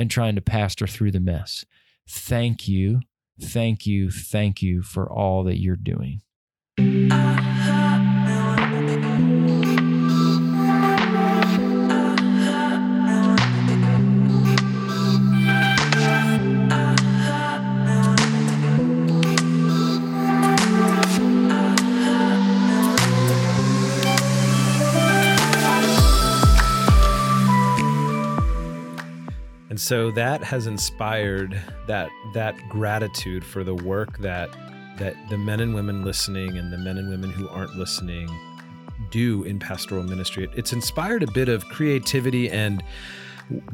and 0.00 0.10
trying 0.10 0.34
to 0.34 0.40
pastor 0.40 0.86
through 0.86 1.10
the 1.10 1.20
mess. 1.20 1.66
Thank 2.08 2.66
you, 2.66 3.00
thank 3.38 3.84
you, 3.84 4.10
thank 4.10 4.62
you 4.62 4.80
for 4.80 5.06
all 5.06 5.44
that 5.44 5.60
you're 5.60 5.76
doing. 5.76 6.22
So 29.90 30.08
that 30.12 30.40
has 30.40 30.68
inspired 30.68 31.60
that 31.88 32.08
that 32.32 32.54
gratitude 32.68 33.44
for 33.44 33.64
the 33.64 33.74
work 33.74 34.18
that 34.18 34.48
that 34.98 35.16
the 35.30 35.36
men 35.36 35.58
and 35.58 35.74
women 35.74 36.04
listening 36.04 36.56
and 36.56 36.72
the 36.72 36.78
men 36.78 36.96
and 36.96 37.10
women 37.10 37.28
who 37.28 37.48
aren't 37.48 37.74
listening 37.74 38.30
do 39.10 39.42
in 39.42 39.58
pastoral 39.58 40.04
ministry. 40.04 40.48
It's 40.54 40.72
inspired 40.72 41.24
a 41.24 41.30
bit 41.32 41.48
of 41.48 41.64
creativity 41.70 42.48
and 42.48 42.84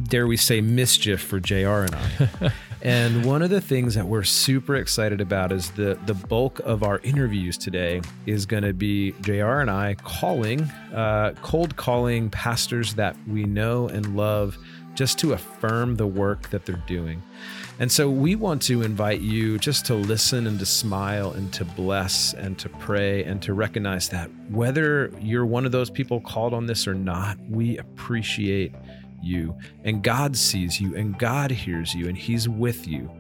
dare 0.05 0.27
we 0.27 0.39
say 0.39 0.63
mischief 0.63 1.21
for 1.21 1.39
JR 1.39 1.85
and 1.85 1.95
I. 1.95 2.53
and 2.83 3.27
one 3.27 3.43
of 3.43 3.51
the 3.51 3.61
things 3.61 3.95
that 3.95 4.07
we're 4.07 4.23
super 4.23 4.77
excited 4.77 5.21
about 5.21 5.53
is 5.53 5.71
the 5.73 5.99
the 6.07 6.15
bulk 6.15 6.61
of 6.61 6.83
our 6.83 6.99
interviews 7.01 7.59
today 7.59 8.01
is 8.25 8.47
going 8.47 8.63
to 8.63 8.73
be 8.73 9.13
JR 9.21 9.61
and 9.61 9.71
I 9.71 9.97
calling 10.03 10.63
uh, 10.95 11.35
cold 11.43 11.77
calling 11.77 12.31
pastors 12.31 12.95
that 12.95 13.17
we 13.29 13.45
know 13.45 13.89
and 13.89 14.17
love 14.17 14.57
just 14.97 15.19
to 15.21 15.35
affirm 15.35 15.97
the 15.97 16.07
work 16.07 16.51
that 16.51 16.67
they're 16.67 16.83
doing. 16.87 17.23
And 17.79 17.93
so 17.93 18.11
we 18.11 18.37
want 18.37 18.63
to 18.63 18.83
invite 18.83 19.21
you 19.21 19.59
just 19.59 19.85
to 19.87 19.95
listen 19.95 20.47
and 20.47 20.59
to 20.59 20.67
smile 20.67 21.33
and 21.33 21.53
to 21.53 21.65
bless 21.65 22.33
and 22.33 22.59
to 22.59 22.71
pray 22.71 23.23
and 23.25 23.41
to 23.43 23.53
recognize 23.53 24.09
that 24.09 24.31
whether 24.51 25.13
you're 25.21 25.45
one 25.45 25.67
of 25.67 25.73
those 25.73 25.91
people 25.91 26.21
called 26.21 26.55
on 26.55 26.67
this 26.67 26.89
or 26.89 26.95
not, 26.95 27.39
we 27.51 27.77
appreciate 27.77 28.73
you 29.23 29.55
and 29.85 30.03
God 30.03 30.37
sees 30.37 30.81
you 30.81 30.97
and 30.97 31.19
God 31.19 31.51
hears 31.51 31.95
you 31.95 32.09
and 32.09 32.17
He's 32.17 32.49
with 32.49 32.89
you. 32.89 33.11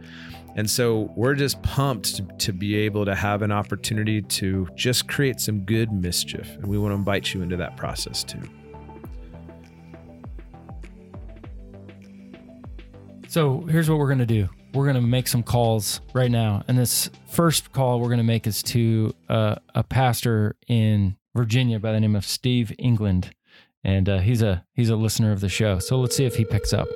And 0.57 0.71
so 0.71 1.13
we're 1.15 1.35
just 1.35 1.63
pumped 1.63 2.17
to, 2.17 2.23
to, 2.23 2.53
be 2.55 2.77
able 2.77 3.05
to 3.05 3.15
have 3.15 3.43
an 3.43 3.53
opportunity 3.53 4.23
to 4.23 4.67
just 4.75 5.07
create 5.07 5.39
some 5.39 5.61
good 5.61 5.93
mischief. 5.93 6.49
And 6.57 6.67
we 6.67 6.79
want 6.79 6.93
to 6.93 6.97
invite 6.97 7.35
you 7.35 7.43
into 7.43 7.59
that 7.59 7.77
process 7.77 8.25
too. 8.25 8.41
So 13.37 13.61
here's 13.61 13.91
what 13.91 13.99
we're 13.99 14.07
going 14.07 14.21
to 14.21 14.25
do 14.25 14.49
we're 14.73 14.87
going 14.87 14.95
to 14.97 15.03
make 15.03 15.29
some 15.29 15.43
calls 15.43 16.01
right 16.15 16.31
now. 16.31 16.65
And 16.69 16.79
this 16.79 17.11
first 17.29 17.71
call 17.71 18.01
we're 18.01 18.07
going 18.07 18.17
to 18.17 18.25
make 18.25 18.47
is 18.47 18.63
to 18.63 19.13
uh, 19.29 19.57
a 19.75 19.85
pastor 19.85 20.57
in 20.69 21.19
Virginia 21.35 21.79
by 21.79 21.93
the 21.93 22.01
name 22.01 22.17
of 22.17 22.25
Steve 22.25 22.73
England 22.79 23.35
and 23.85 24.09
uh, 24.09 24.19
he's 24.21 24.41
a 24.41 24.65
he's 24.73 24.89
a 24.89 24.97
listener 24.97 25.33
of 25.33 25.41
the 25.41 25.51
show. 25.51 25.79
So 25.79 25.99
let's 25.99 26.17
see 26.17 26.25
if 26.25 26.37
he 26.37 26.47
picks 26.47 26.73
up. 26.73 26.89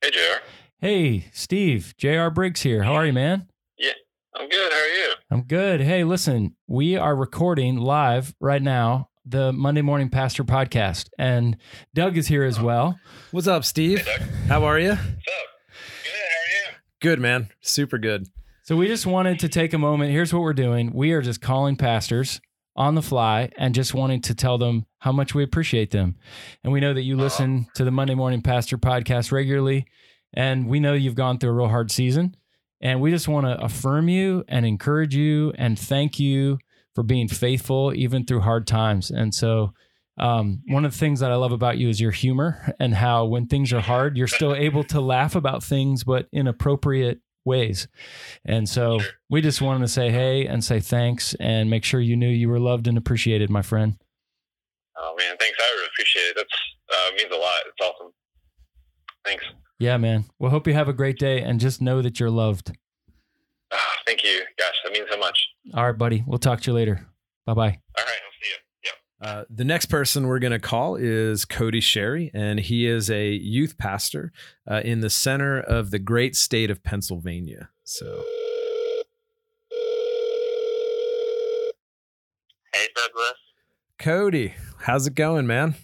Hey, 0.00 0.10
Jr. 0.12 0.44
Hey, 0.78 1.24
Steve. 1.32 1.94
Jr. 1.98 2.28
Briggs 2.28 2.62
here. 2.62 2.84
How 2.84 2.94
are 2.94 3.04
you, 3.04 3.12
man? 3.12 3.48
Yeah, 4.42 4.48
I'm 4.48 4.48
good. 4.48 4.72
How 4.72 4.78
are 4.78 4.86
you? 4.86 5.12
I'm 5.30 5.42
good. 5.42 5.80
Hey, 5.80 6.04
listen, 6.04 6.56
we 6.66 6.96
are 6.96 7.14
recording 7.14 7.76
live 7.76 8.34
right 8.40 8.62
now 8.62 9.08
the 9.24 9.52
Monday 9.52 9.82
Morning 9.82 10.08
Pastor 10.08 10.42
podcast, 10.42 11.10
and 11.16 11.56
Doug 11.94 12.16
is 12.16 12.26
here 12.26 12.42
as 12.42 12.58
oh. 12.58 12.64
well. 12.64 13.00
What's 13.30 13.46
up, 13.46 13.64
Steve? 13.64 14.04
Hey, 14.04 14.24
How 14.48 14.64
are 14.64 14.80
you? 14.80 14.90
What's 14.90 15.00
up? 15.00 15.06
Good. 15.06 16.12
How 16.12 16.40
are 16.40 16.72
you? 16.72 16.76
Good, 17.00 17.20
man. 17.20 17.50
Super 17.60 17.98
good. 17.98 18.26
So 18.64 18.74
we 18.74 18.88
just 18.88 19.06
wanted 19.06 19.38
to 19.40 19.48
take 19.48 19.74
a 19.74 19.78
moment. 19.78 20.10
Here's 20.10 20.32
what 20.32 20.42
we're 20.42 20.54
doing. 20.54 20.92
We 20.92 21.12
are 21.12 21.22
just 21.22 21.40
calling 21.40 21.76
pastors 21.76 22.40
on 22.74 22.96
the 22.96 23.02
fly 23.02 23.50
and 23.56 23.76
just 23.76 23.94
wanting 23.94 24.22
to 24.22 24.34
tell 24.34 24.58
them 24.58 24.86
how 24.98 25.12
much 25.12 25.36
we 25.36 25.44
appreciate 25.44 25.92
them. 25.92 26.16
And 26.64 26.72
we 26.72 26.80
know 26.80 26.94
that 26.94 27.02
you 27.02 27.14
uh-huh. 27.14 27.24
listen 27.24 27.66
to 27.74 27.84
the 27.84 27.92
Monday 27.92 28.16
Morning 28.16 28.42
Pastor 28.42 28.76
podcast 28.76 29.30
regularly. 29.30 29.86
And 30.34 30.66
we 30.66 30.80
know 30.80 30.94
you've 30.94 31.14
gone 31.14 31.38
through 31.38 31.50
a 31.50 31.54
real 31.54 31.68
hard 31.68 31.92
season. 31.92 32.34
And 32.82 33.00
we 33.00 33.10
just 33.10 33.28
want 33.28 33.46
to 33.46 33.62
affirm 33.62 34.08
you 34.08 34.44
and 34.48 34.66
encourage 34.66 35.14
you 35.14 35.52
and 35.56 35.78
thank 35.78 36.18
you 36.18 36.58
for 36.94 37.02
being 37.02 37.28
faithful 37.28 37.92
even 37.94 38.26
through 38.26 38.40
hard 38.40 38.66
times. 38.66 39.10
And 39.10 39.34
so, 39.34 39.72
um, 40.18 40.62
one 40.66 40.84
of 40.84 40.92
the 40.92 40.98
things 40.98 41.20
that 41.20 41.32
I 41.32 41.36
love 41.36 41.52
about 41.52 41.78
you 41.78 41.88
is 41.88 42.00
your 42.00 42.10
humor 42.10 42.74
and 42.78 42.94
how 42.94 43.24
when 43.24 43.46
things 43.46 43.72
are 43.72 43.80
hard, 43.80 44.16
you're 44.16 44.28
still 44.28 44.54
able 44.54 44.84
to 44.84 45.00
laugh 45.00 45.34
about 45.34 45.64
things, 45.64 46.04
but 46.04 46.28
in 46.32 46.46
appropriate 46.46 47.20
ways. 47.44 47.88
And 48.44 48.68
so 48.68 49.00
we 49.30 49.40
just 49.40 49.62
wanted 49.62 49.80
to 49.80 49.88
say 49.88 50.10
hey 50.10 50.46
and 50.46 50.62
say 50.62 50.80
thanks 50.80 51.34
and 51.40 51.70
make 51.70 51.84
sure 51.84 52.00
you 52.00 52.16
knew 52.16 52.28
you 52.28 52.48
were 52.48 52.60
loved 52.60 52.86
and 52.88 52.98
appreciated, 52.98 53.48
my 53.48 53.62
friend. 53.62 53.96
Oh 54.98 55.14
man, 55.18 55.36
thanks. 55.40 55.58
I 55.60 55.70
really 55.74 55.88
appreciate 55.92 56.22
it. 56.22 56.36
That's 56.36 56.48
uh, 56.92 57.10
means 57.16 57.32
a 57.32 57.38
lot. 57.38 57.60
It's 57.66 57.88
awesome. 57.88 58.12
Thanks. 59.24 59.44
Yeah, 59.82 59.96
man. 59.96 60.26
Well, 60.38 60.52
hope 60.52 60.68
you 60.68 60.74
have 60.74 60.86
a 60.86 60.92
great 60.92 61.18
day 61.18 61.42
and 61.42 61.58
just 61.58 61.82
know 61.82 62.02
that 62.02 62.20
you're 62.20 62.30
loved. 62.30 62.70
Oh, 63.72 63.92
thank 64.06 64.22
you. 64.22 64.44
Gosh, 64.56 64.74
that 64.84 64.92
means 64.92 65.08
so 65.10 65.18
much. 65.18 65.36
All 65.74 65.84
right, 65.84 65.98
buddy. 65.98 66.22
We'll 66.24 66.38
talk 66.38 66.60
to 66.60 66.70
you 66.70 66.74
later. 66.74 67.04
Bye 67.46 67.54
bye. 67.54 67.62
All 67.98 68.04
right. 68.04 68.20
I'll 68.24 68.38
see 68.40 68.48
you. 68.48 68.56
Yep. 68.84 68.94
Uh, 69.20 69.44
the 69.50 69.64
next 69.64 69.86
person 69.86 70.28
we're 70.28 70.38
going 70.38 70.52
to 70.52 70.60
call 70.60 70.94
is 70.94 71.44
Cody 71.44 71.80
Sherry, 71.80 72.30
and 72.32 72.60
he 72.60 72.86
is 72.86 73.10
a 73.10 73.30
youth 73.30 73.76
pastor 73.76 74.30
uh, 74.70 74.82
in 74.84 75.00
the 75.00 75.10
center 75.10 75.58
of 75.60 75.90
the 75.90 75.98
great 75.98 76.36
state 76.36 76.70
of 76.70 76.84
Pennsylvania. 76.84 77.70
So, 77.82 78.22
hey, 82.72 82.86
Douglas. 82.94 83.34
Cody, 83.98 84.54
how's 84.82 85.08
it 85.08 85.16
going, 85.16 85.48
man? 85.48 85.74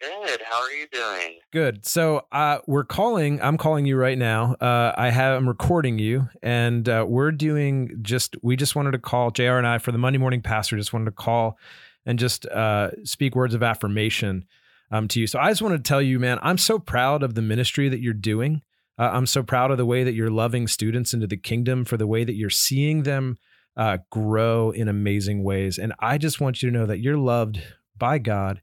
Good. 0.00 0.42
How 0.44 0.62
are 0.62 0.70
you 0.70 0.86
doing? 0.92 1.38
Good. 1.52 1.86
So 1.86 2.26
uh, 2.30 2.58
we're 2.66 2.84
calling. 2.84 3.40
I'm 3.40 3.56
calling 3.56 3.86
you 3.86 3.96
right 3.96 4.18
now. 4.18 4.54
Uh, 4.60 4.92
I 4.96 5.10
have. 5.10 5.36
I'm 5.36 5.48
recording 5.48 5.98
you, 5.98 6.28
and 6.42 6.88
uh, 6.88 7.06
we're 7.08 7.32
doing 7.32 7.98
just. 8.02 8.36
We 8.42 8.56
just 8.56 8.76
wanted 8.76 8.92
to 8.92 8.98
call 8.98 9.30
Jr. 9.30 9.52
and 9.52 9.66
I 9.66 9.78
for 9.78 9.92
the 9.92 9.98
Monday 9.98 10.18
morning 10.18 10.42
pastor. 10.42 10.76
Just 10.76 10.92
wanted 10.92 11.06
to 11.06 11.12
call 11.12 11.58
and 12.04 12.18
just 12.18 12.46
uh, 12.46 12.90
speak 13.04 13.34
words 13.34 13.54
of 13.54 13.62
affirmation 13.62 14.44
um, 14.90 15.08
to 15.08 15.20
you. 15.20 15.26
So 15.26 15.38
I 15.38 15.50
just 15.50 15.62
want 15.62 15.74
to 15.76 15.88
tell 15.88 16.02
you, 16.02 16.18
man, 16.18 16.38
I'm 16.42 16.58
so 16.58 16.78
proud 16.78 17.22
of 17.22 17.34
the 17.34 17.42
ministry 17.42 17.88
that 17.88 18.00
you're 18.00 18.12
doing. 18.12 18.62
Uh, 18.98 19.10
I'm 19.12 19.26
so 19.26 19.42
proud 19.42 19.70
of 19.70 19.78
the 19.78 19.86
way 19.86 20.04
that 20.04 20.14
you're 20.14 20.30
loving 20.30 20.68
students 20.68 21.14
into 21.14 21.26
the 21.26 21.36
kingdom, 21.36 21.84
for 21.84 21.96
the 21.96 22.06
way 22.06 22.24
that 22.24 22.34
you're 22.34 22.50
seeing 22.50 23.02
them 23.04 23.38
uh, 23.76 23.98
grow 24.10 24.70
in 24.70 24.88
amazing 24.88 25.42
ways. 25.42 25.78
And 25.78 25.92
I 25.98 26.18
just 26.18 26.40
want 26.40 26.62
you 26.62 26.70
to 26.70 26.76
know 26.76 26.86
that 26.86 27.00
you're 27.00 27.18
loved 27.18 27.62
by 27.96 28.18
God 28.18 28.62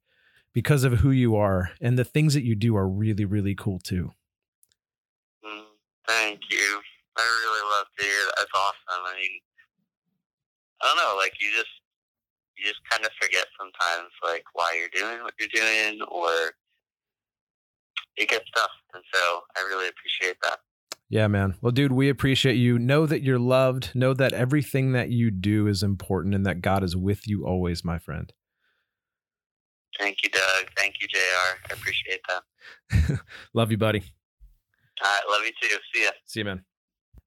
because 0.53 0.83
of 0.83 0.99
who 0.99 1.11
you 1.11 1.35
are, 1.35 1.71
and 1.81 1.97
the 1.97 2.03
things 2.03 2.33
that 2.33 2.43
you 2.43 2.55
do 2.55 2.75
are 2.75 2.87
really, 2.87 3.25
really 3.25 3.55
cool 3.55 3.79
too. 3.79 4.11
Mm, 5.45 5.65
thank 6.07 6.39
you. 6.49 6.79
I 7.17 7.21
really 7.21 7.69
love 7.77 7.87
to 7.97 8.05
hear 8.05 8.25
that. 8.25 8.35
That's 8.37 8.51
awesome. 8.55 9.03
I 9.05 9.19
mean, 9.19 9.39
I 10.81 10.87
don't 10.87 10.97
know, 10.97 11.17
like 11.17 11.33
you 11.41 11.49
just 11.55 11.69
you 12.57 12.65
just 12.65 12.81
kind 12.89 13.05
of 13.05 13.11
forget 13.21 13.45
sometimes 13.57 14.09
like 14.23 14.43
why 14.53 14.75
you're 14.77 14.89
doing 14.93 15.23
what 15.23 15.33
you're 15.39 15.49
doing 15.53 16.01
or 16.09 16.31
you 18.17 18.27
get 18.27 18.43
stuff 18.47 18.69
and 18.93 19.03
so 19.13 19.19
i 19.57 19.61
really 19.61 19.87
appreciate 19.87 20.37
that 20.43 20.59
yeah 21.09 21.27
man 21.27 21.55
well 21.61 21.71
dude 21.71 21.91
we 21.91 22.09
appreciate 22.09 22.55
you 22.55 22.77
know 22.77 23.05
that 23.05 23.23
you're 23.23 23.39
loved 23.39 23.91
know 23.93 24.13
that 24.13 24.33
everything 24.33 24.91
that 24.91 25.09
you 25.09 25.31
do 25.31 25.67
is 25.67 25.83
important 25.83 26.35
and 26.35 26.45
that 26.45 26.61
god 26.61 26.83
is 26.83 26.95
with 26.95 27.27
you 27.27 27.45
always 27.45 27.83
my 27.83 27.97
friend 27.97 28.33
thank 29.99 30.17
you 30.23 30.29
doug 30.29 30.69
thank 30.77 30.95
you 31.01 31.07
jr 31.07 31.17
i 31.69 31.73
appreciate 31.73 32.21
that 32.27 33.19
love 33.53 33.71
you 33.71 33.77
buddy 33.77 34.03
all 35.03 35.09
right 35.09 35.21
love 35.29 35.41
you 35.45 35.51
too 35.61 35.75
see 35.93 36.03
ya 36.03 36.11
see 36.25 36.39
you 36.41 36.45
man 36.45 36.63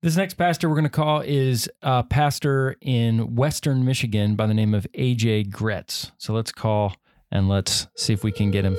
this 0.02 0.16
next 0.16 0.34
pastor 0.34 0.68
we're 0.68 0.74
going 0.76 0.84
to 0.84 0.90
call 0.90 1.20
is 1.20 1.70
a 1.82 2.04
pastor 2.04 2.76
in 2.80 3.34
Western 3.34 3.84
Michigan 3.84 4.36
by 4.36 4.46
the 4.46 4.54
name 4.54 4.74
of 4.74 4.86
AJ 4.96 5.50
Gretz. 5.50 6.12
So 6.18 6.34
let's 6.34 6.52
call 6.52 6.94
and 7.32 7.48
let's 7.48 7.88
see 7.96 8.12
if 8.12 8.22
we 8.22 8.30
can 8.30 8.50
get 8.50 8.64
him. 8.64 8.76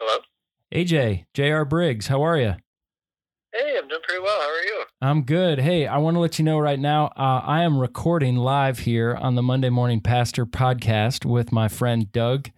Hello? 0.00 0.18
AJ, 0.72 1.26
JR 1.34 1.64
Briggs, 1.64 2.06
how 2.06 2.22
are 2.22 2.38
you? 2.38 2.54
Hey, 3.56 3.78
I'm 3.78 3.88
doing 3.88 4.02
pretty 4.02 4.22
well. 4.22 4.38
How 4.38 4.50
are 4.50 4.62
you? 4.64 4.82
I'm 5.00 5.22
good. 5.22 5.58
Hey, 5.58 5.86
I 5.86 5.96
want 5.96 6.14
to 6.14 6.20
let 6.20 6.38
you 6.38 6.44
know 6.44 6.58
right 6.58 6.78
now, 6.78 7.06
uh, 7.16 7.40
I 7.42 7.62
am 7.62 7.78
recording 7.78 8.36
live 8.36 8.80
here 8.80 9.14
on 9.14 9.34
the 9.34 9.42
Monday 9.42 9.70
Morning 9.70 10.02
Pastor 10.02 10.44
podcast 10.44 11.24
with 11.24 11.52
my 11.52 11.68
friend 11.68 12.12
Doug. 12.12 12.50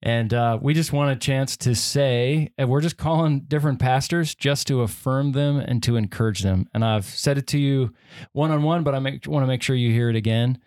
And 0.00 0.32
uh, 0.32 0.58
we 0.62 0.72
just 0.72 0.94
want 0.94 1.10
a 1.10 1.16
chance 1.16 1.58
to 1.58 1.74
say, 1.74 2.52
and 2.56 2.70
we're 2.70 2.80
just 2.80 2.96
calling 2.96 3.40
different 3.40 3.80
pastors 3.80 4.34
just 4.34 4.66
to 4.68 4.80
affirm 4.80 5.32
them 5.32 5.58
and 5.58 5.82
to 5.82 5.96
encourage 5.96 6.40
them. 6.40 6.70
And 6.72 6.86
I've 6.86 7.04
said 7.04 7.36
it 7.36 7.46
to 7.48 7.58
you 7.58 7.92
one 8.32 8.50
on 8.50 8.62
one, 8.62 8.84
but 8.84 8.94
I 8.94 9.00
make, 9.00 9.26
want 9.26 9.42
to 9.42 9.48
make 9.48 9.62
sure 9.62 9.76
you 9.76 9.92
hear 9.92 10.08
it 10.08 10.16
again. 10.16 10.58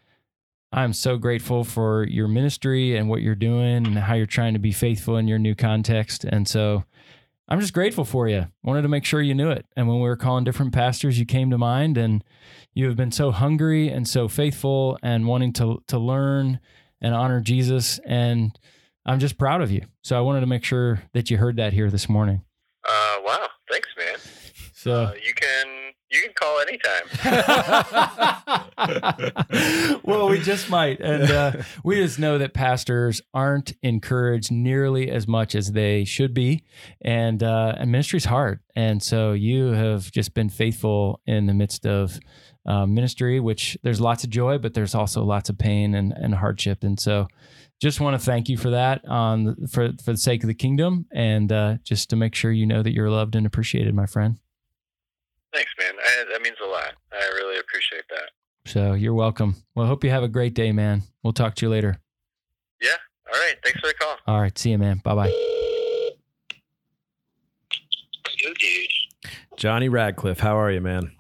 I'm 0.72 0.94
so 0.94 1.18
grateful 1.18 1.64
for 1.64 2.06
your 2.08 2.28
ministry 2.28 2.96
and 2.96 3.10
what 3.10 3.24
you're 3.24 3.34
doing 3.34 3.88
and 3.88 3.98
how 3.98 4.14
you're 4.14 4.28
trying 4.28 4.54
to 4.54 4.60
be 4.60 4.72
faithful 4.72 5.18
in 5.18 5.28
your 5.28 5.40
new 5.40 5.56
context. 5.56 6.26
And 6.26 6.48
so 6.48 6.84
I'm 7.52 7.60
just 7.60 7.74
grateful 7.74 8.06
for 8.06 8.30
you. 8.30 8.48
Wanted 8.64 8.84
to 8.84 8.88
make 8.88 9.04
sure 9.04 9.22
you 9.22 9.36
knew 9.36 9.52
it. 9.52 9.66
And 9.76 9.86
when 9.90 9.98
we 9.98 10.08
were 10.08 10.16
calling 10.16 10.46
different 10.46 10.72
pastors, 10.72 11.20
you 11.20 11.26
came 11.26 11.50
to 11.52 11.58
mind 11.58 11.98
and 11.98 12.24
you 12.74 12.86
have 12.88 12.96
been 12.96 13.12
so 13.12 13.32
hungry 13.32 13.90
and 13.90 14.08
so 14.08 14.30
faithful 14.30 14.98
and 15.04 15.28
wanting 15.28 15.52
to 15.54 15.84
to 15.88 16.00
learn 16.00 16.62
and 17.02 17.14
honor 17.14 17.42
Jesus 17.42 18.00
and 18.06 18.58
I'm 19.06 19.20
just 19.20 19.38
proud 19.38 19.62
of 19.62 19.70
you. 19.70 19.82
So 20.02 20.18
I 20.18 20.22
wanted 20.22 20.40
to 20.42 20.46
make 20.46 20.64
sure 20.64 21.04
that 21.12 21.30
you 21.30 21.36
heard 21.38 21.58
that 21.58 21.74
here 21.74 21.90
this 21.92 22.08
morning. 22.08 22.42
Uh, 22.88 23.18
wow. 23.26 23.48
Thanks, 23.70 23.90
man. 23.98 24.18
So 24.74 24.92
Uh, 24.94 25.14
you 25.26 25.34
can 25.34 25.68
you 26.12 26.22
can 26.22 26.34
call 26.34 26.60
anytime. 26.60 27.04
well, 30.04 30.30
we 30.30 30.40
just 30.40 30.70
might. 30.70 31.00
And 31.00 31.32
uh, 31.32 31.54
we 31.84 31.96
just 31.96 32.20
know 32.20 32.38
that 32.38 32.54
pastors 32.54 33.22
aren't 33.34 33.74
encouraged 33.82 34.52
nearly 34.52 35.10
as 35.10 35.28
much 35.28 35.56
as 35.56 35.72
they 35.72 36.04
should 36.04 36.34
be. 36.34 36.64
And, 37.02 37.42
uh, 37.42 37.76
and 37.78 37.92
ministry's 37.92 38.26
hard. 38.26 38.60
And 38.76 39.02
so 39.02 39.32
you 39.32 39.68
have 39.68 40.12
just 40.12 40.34
been 40.34 40.50
faithful 40.50 41.22
in 41.26 41.46
the 41.46 41.54
midst 41.54 41.86
of 41.86 42.20
uh, 42.66 42.86
ministry, 42.86 43.40
which 43.40 43.78
there's 43.84 44.02
lots 44.02 44.24
of 44.24 44.30
joy, 44.30 44.58
but 44.58 44.74
there's 44.74 44.94
also 44.94 45.24
lots 45.24 45.50
of 45.50 45.58
pain 45.58 45.96
and, 45.96 46.14
and 46.14 46.36
hardship. 46.36 46.84
And 46.84 47.00
so 47.00 47.28
just 47.82 48.00
want 48.00 48.20
to 48.20 48.24
thank 48.24 48.50
you 48.50 48.58
for 48.58 48.70
that 48.72 49.04
on 49.08 49.56
for, 49.68 49.92
for 50.04 50.12
the 50.12 50.18
sake 50.18 50.44
of 50.44 50.48
the 50.48 50.54
kingdom 50.54 51.08
and 51.12 51.52
uh, 51.52 51.78
just 51.84 52.10
to 52.12 52.16
make 52.16 52.36
sure 52.36 52.52
you 52.52 52.68
know 52.68 52.84
that 52.84 52.94
you're 52.94 53.10
loved 53.10 53.36
and 53.36 53.48
appreciated, 53.48 53.96
my 53.96 54.06
friend. 54.06 54.40
Thanks, 55.54 55.72
man. 55.78 55.94
I, 56.02 56.26
that 56.32 56.42
means 56.42 56.58
a 56.64 56.68
lot. 56.68 56.94
I 57.12 57.28
really 57.36 57.60
appreciate 57.60 58.04
that. 58.10 58.32
So 58.66 58.94
you're 58.94 59.14
welcome. 59.14 59.56
Well, 59.76 59.86
I 59.86 59.90
hope 59.90 60.04
you 60.04 60.10
have 60.12 60.24
a 60.24 60.28
great 60.30 60.54
day, 60.54 60.72
man. 60.72 61.04
We'll 61.24 61.34
talk 61.34 61.56
to 61.56 61.66
you 61.66 61.70
later. 61.70 62.00
Yeah. 62.82 62.90
All 63.34 63.40
right. 63.40 63.56
Thanks 63.64 63.80
for 63.80 63.88
the 63.88 63.94
call. 63.94 64.16
All 64.28 64.42
right. 64.42 64.58
See 64.58 64.72
you, 64.72 64.78
man. 64.78 65.02
Bye 65.04 65.16
bye. 65.16 65.32
Johnny 69.58 69.90
Radcliffe, 69.90 70.40
how 70.40 70.58
are 70.60 70.72
you, 70.72 70.82
man? 70.82 71.12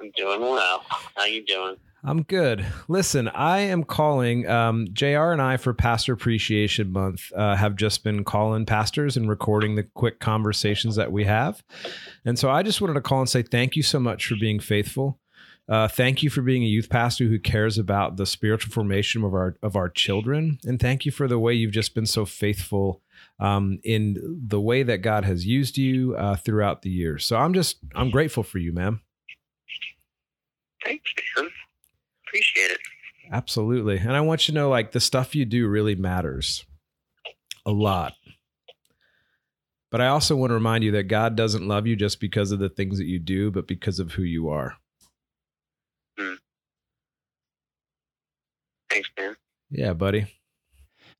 I'm 0.00 0.10
doing 0.16 0.40
well. 0.40 0.84
How 1.14 1.24
you 1.26 1.44
doing? 1.44 1.76
I'm 2.02 2.22
good. 2.22 2.64
Listen, 2.88 3.28
I 3.28 3.58
am 3.60 3.84
calling. 3.84 4.48
Um, 4.48 4.86
JR 4.92 5.32
and 5.32 5.42
I, 5.42 5.58
for 5.58 5.74
Pastor 5.74 6.14
Appreciation 6.14 6.92
Month, 6.92 7.30
uh, 7.36 7.56
have 7.56 7.76
just 7.76 8.02
been 8.02 8.24
calling 8.24 8.64
pastors 8.64 9.18
and 9.18 9.28
recording 9.28 9.76
the 9.76 9.82
quick 9.82 10.18
conversations 10.18 10.96
that 10.96 11.12
we 11.12 11.24
have. 11.24 11.62
And 12.24 12.38
so 12.38 12.50
I 12.50 12.62
just 12.62 12.80
wanted 12.80 12.94
to 12.94 13.02
call 13.02 13.20
and 13.20 13.28
say 13.28 13.42
thank 13.42 13.76
you 13.76 13.82
so 13.82 14.00
much 14.00 14.26
for 14.26 14.36
being 14.36 14.60
faithful. 14.60 15.20
Uh, 15.68 15.88
thank 15.88 16.22
you 16.22 16.30
for 16.30 16.40
being 16.40 16.64
a 16.64 16.66
youth 16.66 16.88
pastor 16.88 17.24
who 17.24 17.38
cares 17.38 17.76
about 17.76 18.16
the 18.16 18.26
spiritual 18.26 18.72
formation 18.72 19.22
of 19.22 19.34
our 19.34 19.56
of 19.62 19.76
our 19.76 19.88
children, 19.88 20.58
and 20.64 20.80
thank 20.80 21.04
you 21.04 21.12
for 21.12 21.28
the 21.28 21.38
way 21.38 21.54
you've 21.54 21.70
just 21.70 21.94
been 21.94 22.06
so 22.06 22.24
faithful 22.24 23.02
um, 23.38 23.78
in 23.84 24.40
the 24.48 24.60
way 24.60 24.82
that 24.82 24.98
God 24.98 25.24
has 25.24 25.46
used 25.46 25.78
you 25.78 26.16
uh, 26.16 26.34
throughout 26.34 26.82
the 26.82 26.90
years. 26.90 27.24
So 27.24 27.36
I'm 27.36 27.54
just 27.54 27.78
I'm 27.94 28.10
grateful 28.10 28.42
for 28.42 28.58
you, 28.58 28.72
ma'am. 28.72 29.00
Thanks, 30.84 31.12
man. 31.36 31.50
Appreciate 32.30 32.70
it. 32.70 32.78
Absolutely. 33.32 33.98
And 33.98 34.12
I 34.12 34.20
want 34.20 34.46
you 34.46 34.52
to 34.52 34.60
know 34.60 34.70
like 34.70 34.92
the 34.92 35.00
stuff 35.00 35.34
you 35.34 35.44
do 35.44 35.66
really 35.66 35.96
matters 35.96 36.64
a 37.66 37.72
lot. 37.72 38.12
But 39.90 40.00
I 40.00 40.06
also 40.06 40.36
want 40.36 40.50
to 40.50 40.54
remind 40.54 40.84
you 40.84 40.92
that 40.92 41.04
God 41.04 41.34
doesn't 41.34 41.66
love 41.66 41.88
you 41.88 41.96
just 41.96 42.20
because 42.20 42.52
of 42.52 42.60
the 42.60 42.68
things 42.68 42.98
that 42.98 43.06
you 43.06 43.18
do, 43.18 43.50
but 43.50 43.66
because 43.66 43.98
of 43.98 44.12
who 44.12 44.22
you 44.22 44.48
are. 44.48 44.76
Thanks, 48.90 49.08
man. 49.18 49.36
Yeah, 49.70 49.92
buddy. 49.92 50.26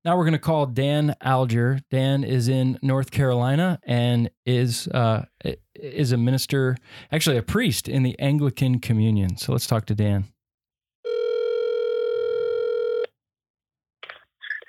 Now 0.05 0.17
we're 0.17 0.25
going 0.25 0.33
to 0.33 0.39
call 0.39 0.67
Dan 0.67 1.15
Alger. 1.21 1.81
Dan 1.91 2.25
is 2.25 2.49
in 2.49 2.79
North 2.83 3.11
Carolina 3.11 3.79
and 3.85 4.31
is 4.47 4.89
uh, 4.89 5.27
is 5.75 6.13
a 6.13 6.17
minister, 6.17 6.77
actually 7.13 7.37
a 7.37 7.43
priest 7.43 7.89
in 7.89 8.03
the 8.03 8.19
Anglican 8.19 8.81
Communion. 8.81 9.37
So 9.37 9.53
let's 9.53 9.67
talk 9.67 9.87
to 9.87 9.95
Dan. 9.95 10.29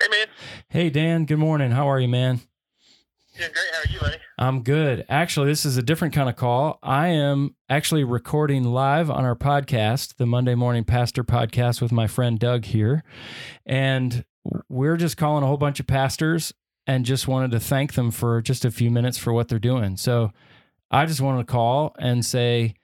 Hey, 0.00 0.08
man. 0.10 0.26
Hey, 0.72 0.88
Dan. 0.88 1.26
Good 1.26 1.36
morning. 1.36 1.70
How 1.70 1.90
are 1.90 2.00
you, 2.00 2.08
man? 2.08 2.40
Doing 3.36 3.50
great. 3.52 3.66
How 3.74 3.80
are 3.80 3.92
you, 3.92 4.00
buddy? 4.00 4.16
I'm 4.38 4.62
good. 4.62 5.04
Actually, 5.06 5.48
this 5.48 5.66
is 5.66 5.76
a 5.76 5.82
different 5.82 6.14
kind 6.14 6.30
of 6.30 6.36
call. 6.36 6.78
I 6.82 7.08
am 7.08 7.56
actually 7.68 8.04
recording 8.04 8.64
live 8.64 9.10
on 9.10 9.26
our 9.26 9.36
podcast, 9.36 10.16
the 10.16 10.24
Monday 10.24 10.54
Morning 10.54 10.84
Pastor 10.84 11.24
podcast 11.24 11.82
with 11.82 11.92
my 11.92 12.06
friend 12.06 12.38
Doug 12.38 12.64
here. 12.64 13.04
And 13.66 14.24
we're 14.70 14.96
just 14.96 15.18
calling 15.18 15.44
a 15.44 15.46
whole 15.46 15.58
bunch 15.58 15.78
of 15.78 15.86
pastors 15.86 16.54
and 16.86 17.04
just 17.04 17.28
wanted 17.28 17.50
to 17.50 17.60
thank 17.60 17.92
them 17.92 18.10
for 18.10 18.40
just 18.40 18.64
a 18.64 18.70
few 18.70 18.90
minutes 18.90 19.18
for 19.18 19.34
what 19.34 19.48
they're 19.48 19.58
doing. 19.58 19.98
So 19.98 20.32
I 20.90 21.04
just 21.04 21.20
wanted 21.20 21.46
to 21.46 21.52
call 21.52 21.94
and 21.98 22.24
say 22.24 22.76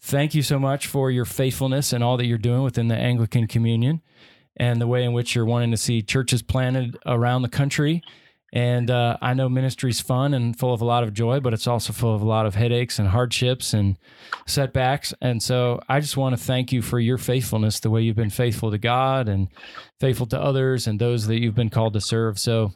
thank 0.00 0.34
you 0.34 0.40
so 0.40 0.58
much 0.58 0.86
for 0.86 1.10
your 1.10 1.26
faithfulness 1.26 1.92
and 1.92 2.02
all 2.02 2.16
that 2.16 2.24
you're 2.24 2.38
doing 2.38 2.62
within 2.62 2.88
the 2.88 2.96
Anglican 2.96 3.46
Communion 3.46 4.00
and 4.56 4.80
the 4.80 4.86
way 4.86 5.04
in 5.04 5.12
which 5.12 5.34
you're 5.34 5.44
wanting 5.44 5.70
to 5.70 5.76
see 5.76 6.02
churches 6.02 6.42
planted 6.42 6.96
around 7.06 7.42
the 7.42 7.48
country. 7.48 8.02
And 8.52 8.90
uh, 8.90 9.18
I 9.20 9.34
know 9.34 9.48
ministry's 9.50 10.00
fun 10.00 10.32
and 10.32 10.58
full 10.58 10.72
of 10.72 10.80
a 10.80 10.84
lot 10.84 11.02
of 11.02 11.12
joy, 11.12 11.40
but 11.40 11.52
it's 11.52 11.66
also 11.66 11.92
full 11.92 12.14
of 12.14 12.22
a 12.22 12.26
lot 12.26 12.46
of 12.46 12.54
headaches 12.54 12.98
and 12.98 13.08
hardships 13.08 13.74
and 13.74 13.98
setbacks. 14.46 15.12
And 15.20 15.42
so 15.42 15.80
I 15.88 16.00
just 16.00 16.16
want 16.16 16.38
to 16.38 16.42
thank 16.42 16.72
you 16.72 16.80
for 16.80 16.98
your 16.98 17.18
faithfulness, 17.18 17.80
the 17.80 17.90
way 17.90 18.00
you've 18.00 18.16
been 18.16 18.30
faithful 18.30 18.70
to 18.70 18.78
God 18.78 19.28
and 19.28 19.48
faithful 20.00 20.26
to 20.28 20.40
others 20.40 20.86
and 20.86 20.98
those 20.98 21.26
that 21.26 21.40
you've 21.40 21.56
been 21.56 21.68
called 21.68 21.92
to 21.94 22.00
serve. 22.00 22.38
So 22.38 22.72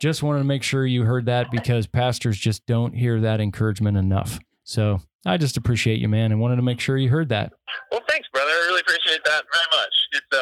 just 0.00 0.22
wanted 0.22 0.38
to 0.38 0.44
make 0.44 0.62
sure 0.62 0.86
you 0.86 1.02
heard 1.02 1.26
that 1.26 1.50
because 1.50 1.86
pastors 1.88 2.38
just 2.38 2.64
don't 2.66 2.92
hear 2.92 3.18
that 3.20 3.40
encouragement 3.40 3.96
enough. 3.96 4.38
So 4.62 5.00
I 5.26 5.36
just 5.36 5.56
appreciate 5.56 6.00
you, 6.00 6.08
man, 6.08 6.32
and 6.32 6.40
wanted 6.40 6.56
to 6.56 6.62
make 6.62 6.80
sure 6.80 6.96
you 6.96 7.08
heard 7.08 7.30
that. 7.30 7.52
Well, 7.90 8.02
thanks, 8.08 8.28
brother. 8.32 8.50
I 8.50 8.66
really 8.68 8.82
appreciate 8.82 9.24
that 9.24 9.44
very 9.52 9.82
much. 9.82 9.94
It's 10.12 10.36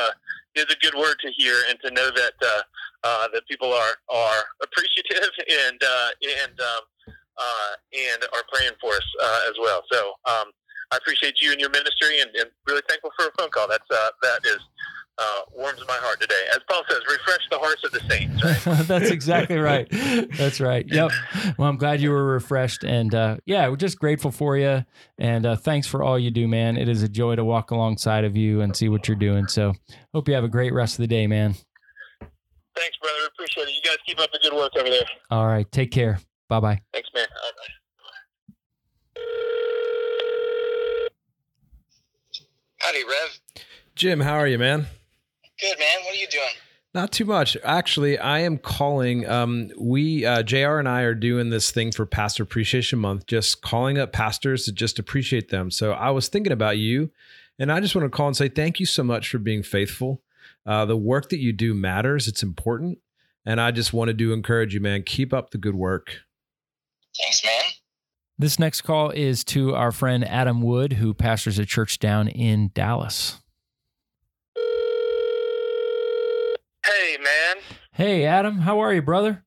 it's 0.62 0.74
a 0.74 0.78
good 0.78 0.94
word 0.98 1.16
to 1.20 1.30
hear 1.36 1.54
and 1.68 1.78
to 1.84 1.90
know 1.90 2.10
that 2.10 2.34
uh, 2.42 2.62
uh, 3.04 3.28
that 3.34 3.46
people 3.48 3.72
are 3.72 3.94
are 4.08 4.42
appreciative 4.62 5.30
and 5.68 5.82
uh, 5.82 6.10
and 6.22 6.60
um, 6.60 6.82
uh, 7.36 7.72
and 7.92 8.22
are 8.34 8.44
praying 8.52 8.72
for 8.80 8.94
us 8.94 9.08
uh, 9.22 9.40
as 9.48 9.54
well. 9.60 9.82
So 9.90 10.12
um, 10.30 10.48
I 10.90 10.96
appreciate 10.96 11.40
you 11.40 11.52
and 11.52 11.60
your 11.60 11.70
ministry, 11.70 12.20
and, 12.20 12.30
and 12.36 12.50
really 12.66 12.82
thankful 12.88 13.10
for 13.18 13.26
a 13.26 13.32
phone 13.38 13.50
call. 13.50 13.68
That's 13.68 13.90
uh, 13.90 14.10
that 14.22 14.40
is 14.44 14.60
uh, 15.18 15.40
warms 15.54 15.80
my 15.86 15.94
heart 15.94 16.20
today. 16.20 16.34
As 16.54 16.60
Paul 16.68 16.82
says, 16.88 17.00
refresh 17.08 17.48
the 17.50 17.58
hearts 17.58 17.84
of 17.84 17.92
the 17.92 18.00
saints. 18.08 18.42
Right? 18.42 18.86
That's 18.86 19.10
exactly 19.10 19.58
right. 19.58 19.88
That's 20.36 20.60
right. 20.60 20.84
Yep. 20.86 21.12
Well, 21.58 21.68
I'm 21.68 21.76
glad 21.76 22.00
you 22.00 22.10
were 22.10 22.24
refreshed, 22.24 22.84
and 22.84 23.14
uh, 23.14 23.36
yeah, 23.44 23.68
we're 23.68 23.76
just 23.76 23.98
grateful 23.98 24.30
for 24.30 24.56
you, 24.56 24.84
and 25.18 25.46
uh, 25.46 25.56
thanks 25.56 25.86
for 25.86 26.02
all 26.02 26.18
you 26.18 26.30
do, 26.30 26.48
man. 26.48 26.76
It 26.76 26.88
is 26.88 27.02
a 27.02 27.08
joy 27.08 27.36
to 27.36 27.44
walk 27.44 27.70
alongside 27.70 28.24
of 28.24 28.36
you 28.36 28.60
and 28.60 28.76
see 28.76 28.88
what 28.88 29.08
you're 29.08 29.16
doing. 29.16 29.48
So, 29.48 29.74
hope 30.14 30.28
you 30.28 30.34
have 30.34 30.44
a 30.44 30.48
great 30.48 30.72
rest 30.72 30.94
of 30.94 31.02
the 31.02 31.06
day, 31.06 31.26
man. 31.26 31.54
Thanks, 32.74 32.96
brother. 32.98 33.26
Appreciate 33.34 33.68
it. 33.68 33.74
You 33.74 33.82
guys 33.82 33.98
keep 34.06 34.18
up 34.18 34.30
the 34.32 34.40
good 34.42 34.54
work 34.54 34.72
over 34.78 34.88
there. 34.88 35.04
All 35.30 35.46
right. 35.46 35.70
Take 35.70 35.90
care. 35.90 36.18
Bye 36.48 36.60
bye. 36.60 36.80
Thanks, 36.92 37.08
man. 37.14 37.26
All 37.30 37.50
right, 37.58 37.70
Howdy, 42.78 43.04
Rev. 43.04 43.40
Jim, 43.94 44.20
how 44.20 44.34
are 44.34 44.48
you, 44.48 44.58
man? 44.58 44.86
Good, 45.60 45.78
man. 45.78 45.98
What 46.04 46.14
are 46.14 46.18
you 46.18 46.26
doing? 46.28 46.44
Not 46.94 47.12
too 47.12 47.24
much. 47.24 47.56
Actually, 47.64 48.18
I 48.18 48.40
am 48.40 48.58
calling. 48.58 49.26
Um, 49.26 49.70
we, 49.78 50.26
uh, 50.26 50.42
JR 50.42 50.78
and 50.78 50.88
I 50.88 51.02
are 51.02 51.14
doing 51.14 51.48
this 51.50 51.70
thing 51.70 51.92
for 51.92 52.04
Pastor 52.04 52.42
Appreciation 52.42 52.98
Month, 52.98 53.26
just 53.26 53.62
calling 53.62 53.98
up 53.98 54.12
pastors 54.12 54.64
to 54.64 54.72
just 54.72 54.98
appreciate 54.98 55.48
them. 55.48 55.70
So 55.70 55.92
I 55.92 56.10
was 56.10 56.28
thinking 56.28 56.52
about 56.52 56.76
you, 56.78 57.10
and 57.58 57.70
I 57.70 57.80
just 57.80 57.94
want 57.94 58.04
to 58.06 58.10
call 58.10 58.28
and 58.28 58.36
say 58.36 58.48
thank 58.48 58.80
you 58.80 58.86
so 58.86 59.02
much 59.02 59.28
for 59.28 59.38
being 59.38 59.62
faithful. 59.62 60.22
Uh, 60.66 60.84
the 60.84 60.96
work 60.96 61.28
that 61.30 61.38
you 61.38 61.52
do 61.52 61.74
matters, 61.74 62.28
it's 62.28 62.42
important. 62.42 62.98
And 63.44 63.60
I 63.60 63.70
just 63.72 63.92
wanted 63.92 64.18
to 64.18 64.32
encourage 64.32 64.74
you, 64.74 64.80
man, 64.80 65.02
keep 65.02 65.32
up 65.32 65.50
the 65.50 65.58
good 65.58 65.74
work. 65.74 66.20
Thanks, 67.20 67.44
man. 67.44 67.64
This 68.38 68.58
next 68.58 68.82
call 68.82 69.10
is 69.10 69.44
to 69.44 69.74
our 69.74 69.92
friend 69.92 70.24
Adam 70.26 70.62
Wood, 70.62 70.94
who 70.94 71.12
pastors 71.14 71.58
a 71.58 71.66
church 71.66 71.98
down 71.98 72.28
in 72.28 72.70
Dallas. 72.74 73.40
Hey, 76.84 77.18
man. 77.18 77.56
Hey, 77.92 78.24
Adam. 78.24 78.58
How 78.58 78.80
are 78.80 78.92
you, 78.92 79.02
brother? 79.02 79.44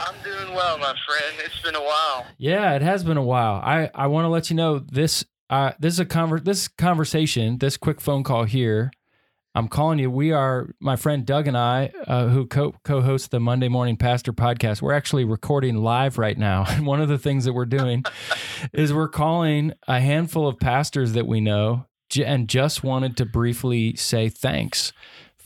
I'm 0.00 0.14
doing 0.22 0.54
well, 0.54 0.78
my 0.78 0.94
friend. 1.06 1.36
It's 1.44 1.60
been 1.60 1.74
a 1.74 1.82
while. 1.82 2.26
Yeah, 2.36 2.74
it 2.74 2.82
has 2.82 3.02
been 3.02 3.16
a 3.16 3.22
while. 3.22 3.54
I, 3.54 3.90
I 3.94 4.06
want 4.08 4.24
to 4.24 4.28
let 4.28 4.50
you 4.50 4.56
know 4.56 4.78
this 4.78 5.24
uh, 5.50 5.72
this 5.78 5.94
is 5.94 6.00
a 6.00 6.06
conver- 6.06 6.44
this 6.44 6.68
conversation, 6.68 7.58
this 7.58 7.76
quick 7.76 8.00
phone 8.00 8.22
call 8.22 8.44
here. 8.44 8.90
I'm 9.54 9.66
calling 9.66 9.98
you. 9.98 10.10
We 10.10 10.30
are 10.30 10.68
my 10.78 10.94
friend 10.94 11.24
Doug 11.24 11.48
and 11.48 11.56
I, 11.56 11.90
uh, 12.06 12.28
who 12.28 12.46
co 12.46 12.74
co-host 12.84 13.30
the 13.30 13.40
Monday 13.40 13.68
Morning 13.68 13.96
Pastor 13.96 14.32
podcast. 14.32 14.82
We're 14.82 14.92
actually 14.92 15.24
recording 15.24 15.76
live 15.76 16.18
right 16.18 16.38
now, 16.38 16.64
and 16.68 16.86
one 16.86 17.00
of 17.00 17.08
the 17.08 17.18
things 17.18 17.44
that 17.44 17.54
we're 17.54 17.66
doing 17.66 18.04
is 18.72 18.92
we're 18.92 19.08
calling 19.08 19.72
a 19.88 20.00
handful 20.00 20.46
of 20.46 20.60
pastors 20.60 21.12
that 21.14 21.26
we 21.26 21.40
know, 21.40 21.86
and 22.22 22.48
just 22.48 22.84
wanted 22.84 23.16
to 23.16 23.24
briefly 23.24 23.96
say 23.96 24.28
thanks 24.28 24.92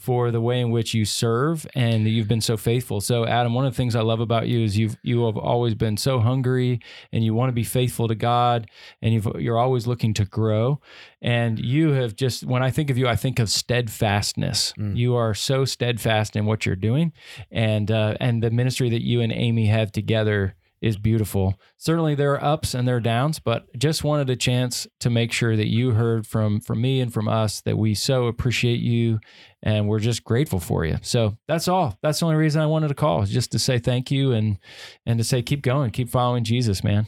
for 0.03 0.31
the 0.31 0.41
way 0.41 0.59
in 0.59 0.69
which 0.69 0.93
you 0.93 1.05
serve 1.05 1.65
and 1.75 2.05
you've 2.05 2.27
been 2.27 2.41
so 2.41 2.57
faithful. 2.57 2.99
So 2.99 3.25
Adam, 3.25 3.53
one 3.53 3.65
of 3.65 3.71
the 3.71 3.77
things 3.77 3.95
I 3.95 4.01
love 4.01 4.19
about 4.19 4.49
you 4.49 4.59
is 4.59 4.77
you've 4.77 4.97
you 5.01 5.25
have 5.27 5.37
always 5.37 5.75
been 5.75 5.95
so 5.95 6.19
hungry 6.19 6.81
and 7.13 7.23
you 7.23 7.33
want 7.33 7.47
to 7.47 7.53
be 7.53 7.63
faithful 7.63 8.09
to 8.09 8.15
God 8.15 8.69
and 9.01 9.13
you've 9.13 9.25
you're 9.39 9.57
always 9.57 9.87
looking 9.87 10.13
to 10.15 10.25
grow. 10.25 10.81
And 11.21 11.57
you 11.57 11.91
have 11.91 12.17
just 12.17 12.43
when 12.43 12.61
I 12.61 12.69
think 12.69 12.89
of 12.89 12.97
you, 12.97 13.07
I 13.07 13.15
think 13.15 13.39
of 13.39 13.49
steadfastness. 13.49 14.73
Mm. 14.77 14.97
You 14.97 15.15
are 15.15 15.33
so 15.33 15.63
steadfast 15.63 16.35
in 16.35 16.45
what 16.45 16.65
you're 16.65 16.75
doing. 16.75 17.13
And 17.49 17.89
uh, 17.89 18.17
and 18.19 18.43
the 18.43 18.51
ministry 18.51 18.89
that 18.89 19.03
you 19.03 19.21
and 19.21 19.31
Amy 19.31 19.67
have 19.67 19.93
together 19.93 20.55
is 20.83 20.97
beautiful. 20.97 21.55
Certainly 21.77 22.15
there 22.15 22.33
are 22.33 22.43
ups 22.43 22.73
and 22.73 22.85
there 22.85 22.97
are 22.97 23.01
downs, 23.01 23.39
but 23.39 23.65
just 23.77 24.03
wanted 24.03 24.29
a 24.29 24.35
chance 24.35 24.85
to 24.99 25.09
make 25.09 25.31
sure 25.31 25.55
that 25.55 25.69
you 25.69 25.91
heard 25.91 26.27
from 26.27 26.59
from 26.59 26.81
me 26.81 26.99
and 26.99 27.11
from 27.13 27.27
us 27.27 27.61
that 27.61 27.77
we 27.77 27.95
so 27.95 28.27
appreciate 28.27 28.81
you 28.81 29.19
and 29.63 29.87
we're 29.87 29.99
just 29.99 30.25
grateful 30.25 30.59
for 30.59 30.85
you. 30.85 30.97
So 31.01 31.37
that's 31.47 31.69
all. 31.69 31.97
That's 32.03 32.19
the 32.19 32.25
only 32.25 32.37
reason 32.37 32.61
I 32.61 32.65
wanted 32.65 32.89
to 32.89 32.95
call 32.95 33.23
just 33.23 33.53
to 33.53 33.59
say 33.59 33.79
thank 33.79 34.11
you 34.11 34.33
and 34.33 34.59
and 35.05 35.17
to 35.17 35.23
say 35.23 35.41
keep 35.41 35.61
going, 35.61 35.91
keep 35.91 36.09
following 36.09 36.43
Jesus, 36.43 36.83
man. 36.83 37.07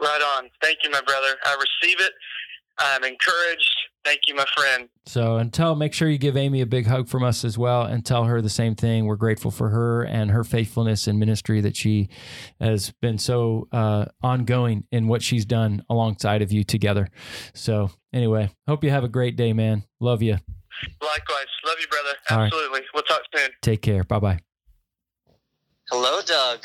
Right 0.00 0.36
on. 0.36 0.50
Thank 0.62 0.78
you, 0.84 0.90
my 0.90 1.00
brother. 1.00 1.36
I 1.44 1.54
receive 1.54 2.00
it. 2.00 2.12
I'm 2.78 3.04
encouraged. 3.04 3.76
Thank 4.04 4.20
you, 4.26 4.34
my 4.34 4.44
friend. 4.54 4.88
So 5.06 5.36
and 5.36 5.52
tell 5.52 5.74
make 5.74 5.94
sure 5.94 6.08
you 6.08 6.18
give 6.18 6.36
Amy 6.36 6.60
a 6.60 6.66
big 6.66 6.86
hug 6.86 7.08
from 7.08 7.22
us 7.22 7.42
as 7.44 7.56
well 7.56 7.82
and 7.82 8.04
tell 8.04 8.24
her 8.24 8.42
the 8.42 8.50
same 8.50 8.74
thing. 8.74 9.06
We're 9.06 9.16
grateful 9.16 9.50
for 9.50 9.70
her 9.70 10.02
and 10.02 10.30
her 10.30 10.44
faithfulness 10.44 11.08
in 11.08 11.18
ministry 11.18 11.62
that 11.62 11.74
she 11.74 12.10
has 12.60 12.92
been 13.00 13.16
so 13.16 13.66
uh, 13.72 14.06
ongoing 14.22 14.84
in 14.92 15.08
what 15.08 15.22
she's 15.22 15.46
done 15.46 15.82
alongside 15.88 16.42
of 16.42 16.52
you 16.52 16.64
together. 16.64 17.08
So 17.54 17.90
anyway, 18.12 18.50
hope 18.68 18.84
you 18.84 18.90
have 18.90 19.04
a 19.04 19.08
great 19.08 19.36
day, 19.36 19.54
man. 19.54 19.84
Love 20.00 20.20
you. 20.20 20.36
Likewise. 21.00 21.46
Love 21.66 21.76
you, 21.80 21.86
brother. 21.86 22.16
All 22.30 22.38
right. 22.38 22.46
Absolutely. 22.46 22.80
We'll 22.92 23.04
talk 23.04 23.22
soon. 23.34 23.50
Take 23.62 23.80
care. 23.80 24.04
Bye 24.04 24.18
bye. 24.18 24.38
Hello, 25.90 26.20
Doug. 26.26 26.60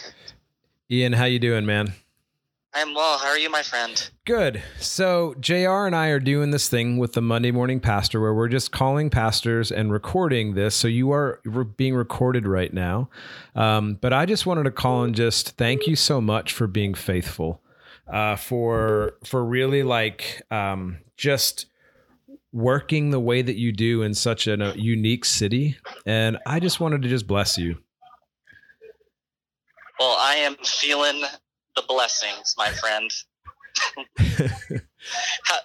Ian, 0.91 1.13
how 1.13 1.25
you 1.25 1.39
doing, 1.39 1.65
man? 1.65 1.93
I'm 2.73 2.93
well. 2.93 3.17
How 3.17 3.29
are 3.29 3.37
you, 3.37 3.49
my 3.49 3.63
friend? 3.63 4.11
Good. 4.25 4.61
So 4.79 5.33
JR 5.39 5.87
and 5.87 5.95
I 5.95 6.09
are 6.09 6.19
doing 6.19 6.51
this 6.51 6.69
thing 6.69 6.97
with 6.97 7.13
the 7.13 7.21
Monday 7.21 7.49
Morning 7.49 7.79
Pastor 7.79 8.21
where 8.21 8.33
we're 8.33 8.47
just 8.47 8.71
calling 8.71 9.09
pastors 9.09 9.71
and 9.71 9.91
recording 9.91 10.53
this. 10.53 10.75
So 10.75 10.87
you 10.87 11.11
are 11.11 11.41
being 11.77 11.95
recorded 11.95 12.45
right 12.45 12.71
now. 12.71 13.09
Um, 13.55 13.95
but 13.95 14.13
I 14.13 14.27
just 14.27 14.45
wanted 14.45 14.63
to 14.65 14.71
call 14.71 15.03
and 15.03 15.15
just 15.15 15.57
thank 15.57 15.87
you 15.87 15.95
so 15.95 16.21
much 16.21 16.53
for 16.53 16.67
being 16.67 16.93
faithful, 16.93 17.59
uh, 18.07 18.35
for 18.35 19.13
for 19.25 19.43
really 19.43 19.81
like 19.81 20.43
um, 20.51 20.99
just 21.17 21.65
working 22.51 23.09
the 23.09 23.19
way 23.19 23.41
that 23.41 23.55
you 23.55 23.71
do 23.71 24.03
in 24.03 24.13
such 24.13 24.45
an, 24.45 24.61
a 24.61 24.73
unique 24.75 25.25
city. 25.25 25.75
And 26.05 26.37
I 26.45 26.59
just 26.59 26.79
wanted 26.79 27.01
to 27.01 27.09
just 27.09 27.25
bless 27.25 27.57
you. 27.57 27.79
Well, 29.99 30.15
I 30.19 30.35
am 30.35 30.55
feeling 30.63 31.23
the 31.79 31.85
blessings, 31.87 32.55
my 32.57 32.69
friend. 32.69 33.11
how, 35.43 35.57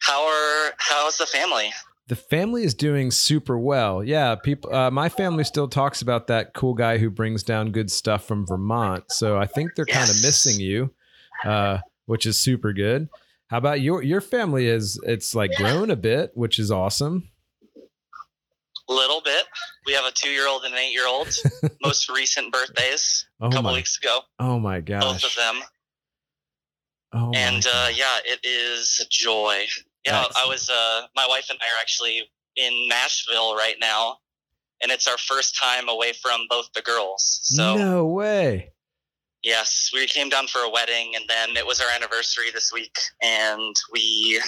how 0.00 0.26
are 0.26 0.72
how's 0.78 1.18
the 1.18 1.26
family? 1.26 1.72
The 2.08 2.16
family 2.16 2.64
is 2.64 2.74
doing 2.74 3.12
super 3.12 3.56
well. 3.56 4.02
Yeah, 4.02 4.34
people. 4.34 4.74
Uh, 4.74 4.90
my 4.90 5.08
family 5.08 5.44
still 5.44 5.68
talks 5.68 6.02
about 6.02 6.26
that 6.26 6.54
cool 6.54 6.74
guy 6.74 6.98
who 6.98 7.10
brings 7.10 7.44
down 7.44 7.70
good 7.70 7.90
stuff 7.90 8.26
from 8.26 8.46
Vermont. 8.46 9.04
So 9.10 9.38
I 9.38 9.46
think 9.46 9.74
they're 9.76 9.86
kind 9.86 10.10
of 10.10 10.16
missing 10.16 10.60
you, 10.60 10.92
uh, 11.44 11.78
which 12.06 12.26
is 12.26 12.36
super 12.36 12.72
good. 12.72 13.08
How 13.48 13.58
about 13.58 13.80
your 13.80 14.02
your 14.02 14.20
family? 14.20 14.66
Is 14.66 15.00
it's 15.04 15.34
like 15.34 15.52
grown 15.56 15.90
a 15.90 15.96
bit, 15.96 16.32
which 16.34 16.58
is 16.58 16.72
awesome. 16.72 17.28
A 18.88 18.92
little 18.92 19.20
bit. 19.24 19.44
We 19.90 19.96
have 19.96 20.04
a 20.04 20.12
two-year-old 20.12 20.62
and 20.62 20.72
an 20.72 20.78
eight-year-old. 20.78 21.26
Most 21.82 22.08
recent 22.08 22.52
birthdays 22.52 23.26
Oh 23.40 23.48
a 23.48 23.50
couple 23.50 23.72
my! 23.72 23.74
weeks 23.74 23.98
ago, 24.00 24.20
Oh 24.38 24.60
my 24.60 24.78
god. 24.80 25.00
both 25.00 25.16
of 25.16 25.22
gosh! 25.22 25.34
them. 25.36 25.56
Oh 27.12 27.32
and 27.34 27.66
uh, 27.66 27.88
yeah, 27.92 28.18
it 28.24 28.38
is 28.44 29.00
a 29.04 29.08
joy. 29.10 29.64
Yeah, 30.06 30.12
That's- 30.12 30.36
I 30.40 30.46
was. 30.46 30.70
Uh, 30.70 31.08
my 31.16 31.26
wife 31.28 31.50
and 31.50 31.58
I 31.60 31.64
are 31.74 31.80
actually 31.80 32.22
in 32.54 32.86
Nashville 32.88 33.56
right 33.56 33.74
now, 33.80 34.18
and 34.80 34.92
it's 34.92 35.08
our 35.08 35.18
first 35.18 35.58
time 35.60 35.88
away 35.88 36.12
from 36.22 36.42
both 36.48 36.68
the 36.72 36.82
girls. 36.82 37.40
So 37.42 37.74
no 37.76 38.06
way. 38.06 38.70
yes, 39.42 39.90
we 39.92 40.06
came 40.06 40.28
down 40.28 40.46
for 40.46 40.60
a 40.60 40.70
wedding, 40.70 41.14
and 41.16 41.24
then 41.28 41.56
it 41.56 41.66
was 41.66 41.80
our 41.80 41.90
anniversary 41.92 42.52
this 42.54 42.72
week, 42.72 42.96
and 43.20 43.74
we 43.92 44.40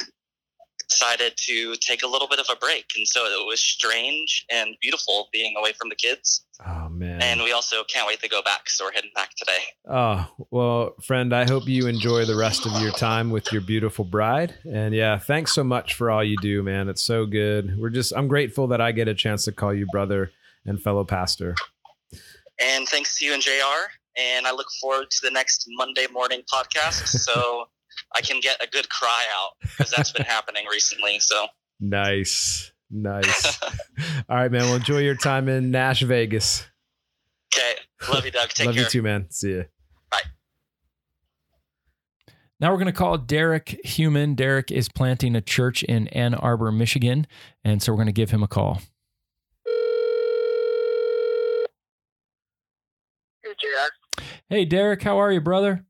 decided 0.93 1.33
to 1.37 1.75
take 1.77 2.03
a 2.03 2.07
little 2.07 2.29
bit 2.29 2.39
of 2.39 2.47
a 2.51 2.57
break, 2.57 2.87
and 2.97 3.07
so 3.07 3.25
it 3.25 3.47
was 3.47 3.61
strange 3.61 4.45
and 4.51 4.77
beautiful 4.81 5.29
being 5.33 5.55
away 5.57 5.73
from 5.73 5.89
the 5.89 5.95
kids. 5.95 6.45
Oh 6.67 6.89
man. 6.89 7.21
And 7.23 7.43
we 7.43 7.53
also 7.53 7.83
can't 7.85 8.07
wait 8.07 8.21
to 8.21 8.29
go 8.29 8.43
back, 8.43 8.69
so 8.69 8.85
we're 8.85 8.93
heading 8.93 9.11
back 9.15 9.31
today. 9.37 9.63
Oh, 9.89 10.29
well, 10.51 10.95
friend, 11.03 11.35
I 11.35 11.45
hope 11.45 11.67
you 11.67 11.87
enjoy 11.87 12.25
the 12.25 12.37
rest 12.37 12.67
of 12.67 12.81
your 12.81 12.93
time 12.93 13.31
with 13.31 13.53
your 13.53 13.63
beautiful 13.63 14.05
bride. 14.05 14.55
And 14.71 14.95
yeah, 14.95 15.19
thanks 15.19 15.55
so 15.55 15.65
much 15.65 15.95
for 15.95 16.11
all 16.11 16.23
you 16.23 16.37
do, 16.41 16.63
man. 16.63 16.89
It's 16.89 17.03
so 17.03 17.27
good. 17.27 17.79
We're 17.79 17.91
just, 17.91 18.13
I'm 18.15 18.29
grateful 18.29 18.69
that 18.69 18.81
I 18.81 18.93
get 18.93 19.09
a 19.09 19.15
chance 19.15 19.45
to 19.47 19.53
call 19.53 19.75
you 19.75 19.87
brother 19.87 20.31
and 20.65 20.81
fellow 20.81 21.05
pastor. 21.05 21.55
And 22.61 22.87
thanks 22.89 23.19
to 23.19 23.25
you 23.25 23.35
and 23.35 23.43
JR. 23.43 23.91
And 24.17 24.47
I 24.47 24.53
look 24.53 24.69
forward 24.81 25.11
to 25.11 25.19
the 25.23 25.31
next 25.31 25.65
Monday 25.71 26.07
morning 26.13 26.43
podcast 26.53 27.07
so 27.07 27.69
I 28.17 28.21
can 28.21 28.41
get 28.41 28.63
a 28.63 28.67
good 28.67 28.89
cry 28.89 29.25
out 29.37 29.53
because 29.61 29.91
that's 29.91 30.13
been 30.13 30.27
happening 30.27 30.65
recently. 30.71 31.19
So, 31.21 31.47
Nice. 31.81 32.73
Nice. 32.91 33.59
all 34.29 34.37
right, 34.37 34.51
man. 34.53 34.63
Well, 34.63 34.77
enjoy 34.77 34.99
your 34.99 35.15
time 35.17 35.49
in 35.49 35.71
Nash 35.71 36.03
Vegas. 36.03 36.67
okay. 37.55 37.75
Love 38.13 38.25
you, 38.25 38.31
Doug. 38.31 38.51
Take 38.51 38.67
Love 38.67 38.75
care. 38.75 38.85
you 38.85 38.91
too, 38.91 39.03
man. 39.03 39.27
See 39.31 39.49
you. 39.51 39.65
Bye. 40.11 40.21
Now 42.61 42.71
we're 42.71 42.77
going 42.77 42.87
to 42.87 42.93
call 42.93 43.17
Derek 43.19 43.81
Human. 43.85 44.35
Derek 44.35 44.71
is 44.71 44.89
planting 44.89 45.35
a 45.35 45.41
church 45.41 45.83
in 45.83 46.07
Ann 46.09 46.35
Arbor, 46.35 46.71
Michigan. 46.71 47.27
And 47.65 47.83
so 47.83 47.93
we're 47.93 47.97
going 47.97 48.07
to 48.07 48.13
give 48.13 48.31
him 48.31 48.43
a 48.43 48.49
call. 48.49 48.81
Hey, 53.43 53.51
JR. 53.59 54.23
Hey, 54.49 54.65
Derek, 54.65 55.03
how 55.03 55.19
are 55.19 55.33
you, 55.33 55.41
brother? 55.41 55.85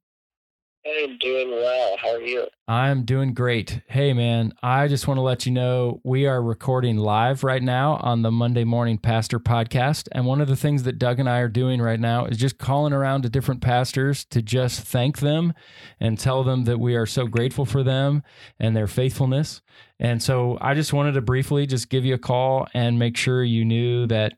Hey, 0.84 1.04
I'm 1.04 1.16
doing 1.18 1.48
well. 1.48 1.96
How 1.96 2.16
are 2.16 2.20
you? 2.20 2.48
I'm 2.66 3.04
doing 3.04 3.34
great. 3.34 3.82
Hey, 3.86 4.12
man, 4.12 4.52
I 4.64 4.88
just 4.88 5.06
want 5.06 5.18
to 5.18 5.22
let 5.22 5.46
you 5.46 5.52
know 5.52 6.00
we 6.02 6.26
are 6.26 6.42
recording 6.42 6.96
live 6.96 7.44
right 7.44 7.62
now 7.62 7.98
on 8.02 8.22
the 8.22 8.32
Monday 8.32 8.64
Morning 8.64 8.98
Pastor 8.98 9.38
podcast. 9.38 10.08
And 10.10 10.26
one 10.26 10.40
of 10.40 10.48
the 10.48 10.56
things 10.56 10.82
that 10.82 10.98
Doug 10.98 11.20
and 11.20 11.28
I 11.28 11.38
are 11.38 11.48
doing 11.48 11.80
right 11.80 12.00
now 12.00 12.24
is 12.24 12.36
just 12.36 12.58
calling 12.58 12.92
around 12.92 13.22
to 13.22 13.28
different 13.28 13.60
pastors 13.60 14.24
to 14.24 14.42
just 14.42 14.80
thank 14.80 15.20
them 15.20 15.54
and 16.00 16.18
tell 16.18 16.42
them 16.42 16.64
that 16.64 16.80
we 16.80 16.96
are 16.96 17.06
so 17.06 17.28
grateful 17.28 17.64
for 17.64 17.84
them 17.84 18.24
and 18.58 18.74
their 18.74 18.88
faithfulness. 18.88 19.62
And 20.00 20.20
so 20.20 20.58
I 20.60 20.74
just 20.74 20.92
wanted 20.92 21.12
to 21.12 21.20
briefly 21.20 21.64
just 21.64 21.90
give 21.90 22.04
you 22.04 22.14
a 22.14 22.18
call 22.18 22.66
and 22.74 22.98
make 22.98 23.16
sure 23.16 23.44
you 23.44 23.64
knew 23.64 24.08
that. 24.08 24.32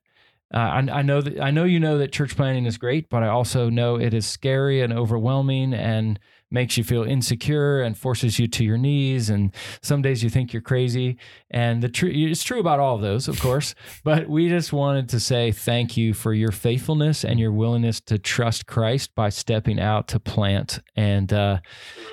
Uh, 0.53 0.59
I, 0.59 0.99
I 0.99 1.03
know 1.03 1.21
that 1.21 1.41
I 1.41 1.51
know 1.51 1.65
you 1.65 1.81
know 1.81 1.99
that 1.99 2.13
church 2.13 2.37
planting 2.37 2.67
is 2.67 2.79
great, 2.79 3.09
but 3.09 3.23
I 3.23 3.29
also 3.29 3.71
know 3.71 3.97
it 3.97 4.15
is 4.15 4.27
scary 4.27 4.83
and 4.83 4.93
overwhelming 4.93 5.75
and 5.75 6.19
makes 6.55 6.79
you 6.79 6.85
feel 6.85 7.03
insecure 7.03 7.83
and 7.83 7.99
forces 7.99 8.39
you 8.39 8.47
to 8.47 8.65
your 8.65 8.79
knees. 8.79 9.29
And 9.29 9.53
some 9.83 10.01
days 10.01 10.23
you 10.23 10.31
think 10.31 10.53
you're 10.53 10.63
crazy. 10.63 11.19
And 11.51 11.83
the 11.83 11.89
tr- 11.89 12.07
it's 12.07 12.45
true 12.45 12.61
about 12.61 12.81
all 12.81 12.95
of 12.95 13.03
those, 13.03 13.29
of 13.29 13.41
course. 13.41 13.75
but 14.05 14.29
we 14.29 14.49
just 14.49 14.73
wanted 14.73 15.09
to 15.11 15.21
say 15.21 15.51
thank 15.53 15.97
you 15.97 16.15
for 16.15 16.33
your 16.33 16.53
faithfulness 16.53 17.25
and 17.25 17.39
your 17.39 17.53
willingness 17.53 18.01
to 18.03 18.19
trust 18.19 18.67
Christ 18.67 19.15
by 19.15 19.29
stepping 19.29 19.81
out 19.81 20.09
to 20.09 20.21
plant. 20.21 20.81
And, 20.95 21.33
uh, 21.33 21.59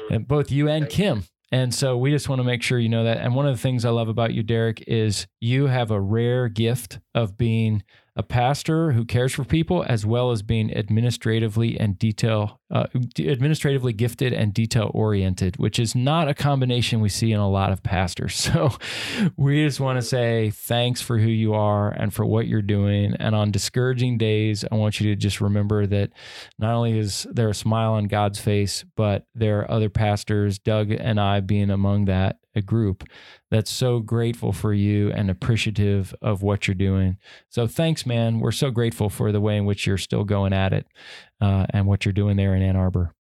and 0.10 0.28
both 0.28 0.52
you 0.52 0.68
and 0.68 0.90
Kim. 0.90 1.24
And 1.54 1.74
so 1.74 1.98
we 1.98 2.12
just 2.12 2.30
want 2.30 2.40
to 2.40 2.46
make 2.46 2.64
sure 2.64 2.80
you 2.80 2.88
know 2.88 3.04
that. 3.04 3.18
And 3.18 3.36
one 3.36 3.46
of 3.46 3.54
the 3.54 3.62
things 3.62 3.84
I 3.84 3.90
love 3.90 4.08
about 4.08 4.34
you, 4.34 4.42
Derek, 4.42 4.84
is 4.88 5.28
you 5.42 5.68
have 5.68 5.92
a 5.92 6.00
rare 6.00 6.48
gift 6.48 7.00
of 7.14 7.38
being 7.38 7.84
a 8.16 8.24
pastor 8.24 8.92
who 8.92 9.06
cares 9.06 9.34
for 9.34 9.44
people 9.44 9.86
as 9.88 10.06
well 10.06 10.32
as 10.32 10.42
being 10.42 10.76
administratively 10.76 11.80
and 11.80 11.98
detail 11.98 12.60
uh, 12.70 12.86
administratively 13.20 13.92
gifted 13.92 14.32
and 14.32 14.54
detail 14.54 14.90
oriented 14.94 15.58
which 15.58 15.78
is 15.78 15.94
not 15.94 16.30
a 16.30 16.34
combination 16.34 17.02
we 17.02 17.10
see 17.10 17.32
in 17.32 17.40
a 17.40 17.50
lot 17.50 17.72
of 17.72 17.84
pastors. 17.84 18.50
So 18.52 18.72
we 19.38 19.64
just 19.64 19.80
want 19.80 19.98
to 19.98 20.02
say 20.02 20.50
thanks 20.50 21.00
for 21.00 21.18
who 21.18 21.30
you 21.30 21.54
are 21.54 21.90
and 21.90 22.14
for 22.14 22.26
what 22.26 22.48
you're 22.48 22.62
doing. 22.62 23.16
And 23.18 23.34
on 23.34 23.52
discouraging 23.52 24.18
days 24.18 24.66
i 24.72 24.76
want 24.76 25.00
you 25.00 25.10
to 25.10 25.16
just 25.16 25.42
remember 25.42 25.86
that 25.86 26.12
not 26.58 26.74
only 26.74 26.98
is 26.98 27.28
there 27.32 27.50
a 27.50 27.54
smile 27.54 27.94
on 27.94 28.06
god's 28.06 28.40
face 28.40 28.84
but 28.96 29.26
there 29.36 29.60
are 29.60 29.72
other 29.72 29.90
pastors 29.90 30.60
doug 30.60 30.92
and 30.92 31.20
i 31.20 31.40
being 31.40 31.70
among 31.70 32.06
that 32.06 32.38
a 32.56 32.62
group 32.62 33.04
that's 33.50 33.72
so 33.72 34.00
grateful 34.00 34.52
for 34.52 34.74
you 34.74 35.12
and 35.12 35.30
appreciative 35.30 36.14
of 36.22 36.42
what 36.42 36.68
you're 36.68 36.76
doing 36.76 37.18
so 37.50 37.68
thanks, 37.68 38.06
man. 38.06 38.40
We're 38.40 38.52
so 38.52 38.72
grateful 38.72 39.10
for 39.10 39.32
the 39.32 39.42
way 39.42 39.58
in 39.58 39.66
which 39.66 39.86
you're 39.86 39.98
still 39.98 40.24
going 40.24 40.54
at 40.54 40.74
it 40.74 40.88
uh, 41.40 41.66
and 41.72 41.86
what 41.86 42.06
you're 42.06 42.14
doing 42.14 42.38
there 42.38 42.56
in 42.56 42.62
Ann 42.62 42.76
Arbor. 42.76 43.14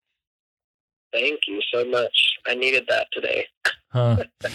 Thank 1.12 1.41
you 1.48 1.60
so 1.74 1.84
much. 1.86 2.15
I 2.48 2.56
needed 2.56 2.86
that 2.89 3.08
today. 3.12 3.46
Huh? 3.89 4.24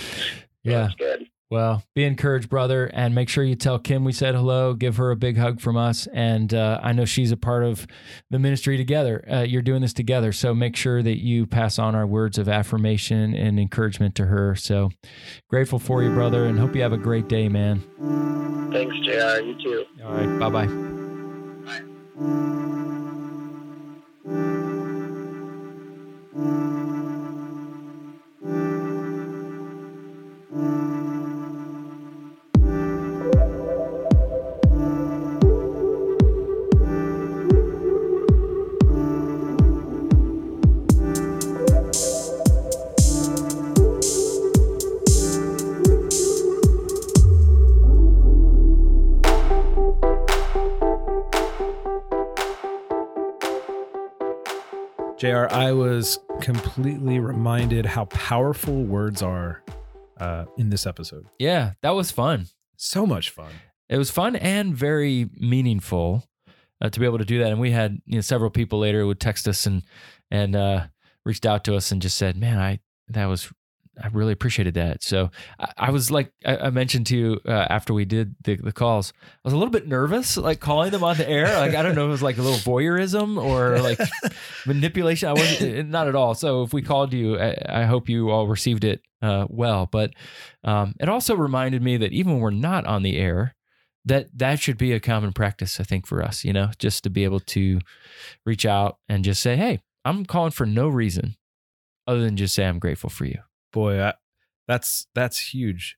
Yeah. 0.62 0.88
That's 0.88 0.94
good. 0.96 1.26
Well, 1.48 1.84
be 1.94 2.02
encouraged, 2.02 2.48
brother, 2.48 2.86
and 2.86 3.14
make 3.14 3.28
sure 3.28 3.44
you 3.44 3.54
tell 3.54 3.78
Kim 3.78 4.02
we 4.04 4.10
said 4.10 4.34
hello. 4.34 4.74
Give 4.74 4.96
her 4.96 5.12
a 5.12 5.16
big 5.16 5.36
hug 5.36 5.60
from 5.60 5.76
us, 5.76 6.08
and 6.08 6.52
uh, 6.52 6.80
I 6.82 6.92
know 6.92 7.04
she's 7.04 7.30
a 7.30 7.36
part 7.36 7.62
of 7.62 7.86
the 8.30 8.40
ministry 8.40 8.76
together. 8.76 9.24
Uh, 9.30 9.42
you're 9.42 9.62
doing 9.62 9.80
this 9.80 9.92
together, 9.92 10.32
so 10.32 10.54
make 10.54 10.74
sure 10.74 11.04
that 11.04 11.22
you 11.22 11.46
pass 11.46 11.78
on 11.78 11.94
our 11.94 12.06
words 12.06 12.36
of 12.36 12.48
affirmation 12.48 13.32
and 13.32 13.60
encouragement 13.60 14.16
to 14.16 14.26
her. 14.26 14.56
So 14.56 14.90
grateful 15.48 15.78
for 15.78 16.02
you, 16.02 16.10
brother, 16.10 16.46
and 16.46 16.58
hope 16.58 16.74
you 16.74 16.82
have 16.82 16.92
a 16.92 16.98
great 16.98 17.28
day, 17.28 17.48
man. 17.48 17.80
Thanks, 18.72 18.96
JR. 19.06 19.40
You 19.40 19.54
too. 19.62 19.84
All 20.04 20.14
right, 20.14 20.38
bye 20.40 20.50
bye. 20.50 20.96
JR, 55.46 55.54
I 55.54 55.72
was 55.72 56.18
completely 56.40 57.18
reminded 57.18 57.86
how 57.86 58.06
powerful 58.06 58.84
words 58.84 59.22
are 59.22 59.62
uh, 60.18 60.46
in 60.56 60.70
this 60.70 60.86
episode. 60.86 61.26
Yeah, 61.38 61.72
that 61.82 61.90
was 61.90 62.10
fun. 62.10 62.46
So 62.76 63.06
much 63.06 63.30
fun. 63.30 63.52
It 63.88 63.98
was 63.98 64.10
fun 64.10 64.36
and 64.36 64.74
very 64.74 65.30
meaningful 65.34 66.24
uh, 66.80 66.90
to 66.90 67.00
be 67.00 67.06
able 67.06 67.18
to 67.18 67.24
do 67.24 67.38
that. 67.40 67.52
And 67.52 67.60
we 67.60 67.70
had 67.70 68.00
you 68.06 68.16
know 68.16 68.20
several 68.20 68.50
people 68.50 68.78
later 68.78 69.06
would 69.06 69.20
text 69.20 69.46
us 69.48 69.66
and 69.66 69.82
and 70.30 70.56
uh, 70.56 70.86
reached 71.24 71.46
out 71.46 71.64
to 71.64 71.76
us 71.76 71.92
and 71.92 72.02
just 72.02 72.18
said, 72.18 72.36
"Man, 72.36 72.58
I 72.58 72.80
that 73.08 73.26
was 73.26 73.52
I 74.02 74.08
really 74.08 74.32
appreciated 74.32 74.74
that." 74.74 75.02
So 75.02 75.30
I, 75.58 75.72
I 75.76 75.90
was 75.90 76.10
like, 76.10 76.32
I, 76.44 76.56
I 76.56 76.70
mentioned 76.70 77.06
to 77.08 77.16
you 77.16 77.40
uh, 77.46 77.66
after 77.70 77.94
we 77.94 78.04
did 78.04 78.34
the, 78.44 78.56
the 78.56 78.72
calls, 78.72 79.12
I 79.20 79.40
was 79.44 79.52
a 79.52 79.56
little 79.56 79.72
bit 79.72 79.86
nervous, 79.86 80.36
like 80.36 80.60
calling 80.60 80.90
them 80.90 81.04
on 81.04 81.16
the 81.16 81.28
air. 81.28 81.58
Like 81.58 81.74
I 81.74 81.82
don't 81.82 81.94
know, 81.94 82.04
if 82.04 82.08
it 82.08 82.12
was 82.12 82.22
like 82.22 82.38
a 82.38 82.42
little 82.42 82.58
voyeurism 82.58 83.42
or 83.42 83.78
like 83.80 83.98
manipulation. 84.66 85.28
I 85.28 85.32
wasn't 85.32 85.88
not 85.90 86.08
at 86.08 86.14
all. 86.14 86.34
So 86.34 86.62
if 86.62 86.72
we 86.72 86.82
called 86.82 87.12
you, 87.12 87.38
I, 87.38 87.56
I 87.68 87.84
hope 87.84 88.08
you 88.08 88.30
all 88.30 88.46
received 88.46 88.84
it 88.84 89.02
uh, 89.22 89.46
well. 89.48 89.88
But 89.90 90.12
um, 90.64 90.94
it 91.00 91.08
also 91.08 91.34
reminded 91.34 91.82
me 91.82 91.96
that 91.98 92.12
even 92.12 92.32
when 92.32 92.40
we're 92.40 92.50
not 92.50 92.86
on 92.86 93.02
the 93.02 93.16
air, 93.16 93.54
that 94.04 94.28
that 94.38 94.60
should 94.60 94.78
be 94.78 94.92
a 94.92 95.00
common 95.00 95.32
practice. 95.32 95.80
I 95.80 95.82
think 95.82 96.06
for 96.06 96.22
us, 96.22 96.44
you 96.44 96.52
know, 96.52 96.70
just 96.78 97.02
to 97.04 97.10
be 97.10 97.24
able 97.24 97.40
to 97.40 97.80
reach 98.44 98.64
out 98.64 98.98
and 99.08 99.24
just 99.24 99.42
say, 99.42 99.56
"Hey, 99.56 99.80
I'm 100.04 100.24
calling 100.24 100.52
for 100.52 100.64
no 100.64 100.88
reason 100.88 101.36
other 102.06 102.20
than 102.20 102.36
just 102.36 102.54
say 102.54 102.64
I'm 102.66 102.78
grateful 102.78 103.10
for 103.10 103.24
you." 103.24 103.40
Boy, 103.76 104.02
I, 104.02 104.14
that's 104.66 105.06
that's 105.14 105.52
huge. 105.54 105.96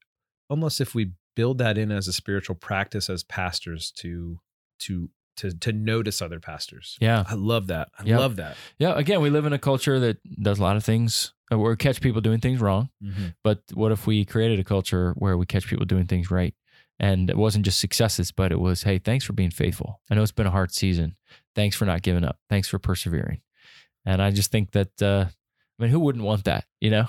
Almost 0.51 0.81
if 0.81 0.95
we 0.95 1.13
build 1.37 1.59
that 1.59 1.79
in 1.79 1.93
as 1.93 2.09
a 2.09 2.13
spiritual 2.13 2.57
practice 2.57 3.09
as 3.09 3.23
pastors 3.23 3.93
to 3.99 4.41
to 4.81 5.11
to 5.37 5.53
to 5.53 5.73
notice 5.73 6.21
other 6.21 6.41
pastors. 6.41 6.97
Yeah, 7.01 7.25
I 7.29 7.35
love 7.35 7.69
that. 7.69 7.89
I 7.99 8.03
love 8.03 8.37
that. 8.37 8.57
yeah. 8.79 8.99
Again, 8.99 9.21
we 9.21 9.31
live 9.31 9.47
in 9.47 9.53
a 9.53 9.59
culture 9.59 10.01
that 10.01 10.19
does 10.43 10.59
a 10.59 10.63
lot 10.63 10.77
of 10.77 10.85
things, 10.85 11.33
uh, 11.53 11.57
or 11.57 11.77
catch 11.77 12.01
people 12.01 12.21
doing 12.21 12.41
things 12.41 12.61
wrong. 12.61 12.91
But 13.45 13.63
what 13.73 13.93
if 13.93 14.07
we 14.07 14.25
created 14.25 14.59
a 14.59 14.65
culture 14.65 15.15
where 15.17 15.37
we 15.39 15.47
catch 15.47 15.67
people 15.69 15.87
doing 15.87 16.07
things 16.07 16.31
right? 16.31 16.55
And 17.01 17.31
it 17.31 17.37
wasn't 17.37 17.65
just 17.65 17.79
successes, 17.79 18.33
but 18.33 18.51
it 18.51 18.59
was, 18.59 18.83
hey, 18.83 18.99
thanks 18.99 19.25
for 19.25 19.33
being 19.33 19.53
faithful. 19.53 20.01
I 20.11 20.17
know 20.17 20.23
it's 20.23 20.33
been 20.33 20.49
a 20.49 20.51
hard 20.51 20.73
season. 20.73 21.15
Thanks 21.55 21.77
for 21.77 21.85
not 21.85 22.03
giving 22.03 22.25
up. 22.25 22.39
Thanks 22.51 22.67
for 22.67 22.81
persevering. 22.81 23.41
And 24.05 24.21
I 24.21 24.33
just 24.33 24.51
think 24.51 24.73
that, 24.73 25.01
uh, 25.01 25.27
I 25.79 25.85
mean, 25.85 25.93
who 25.93 26.01
wouldn't 26.01 26.25
want 26.25 26.45
that, 26.45 26.65
you 26.81 26.91
know? 26.91 27.07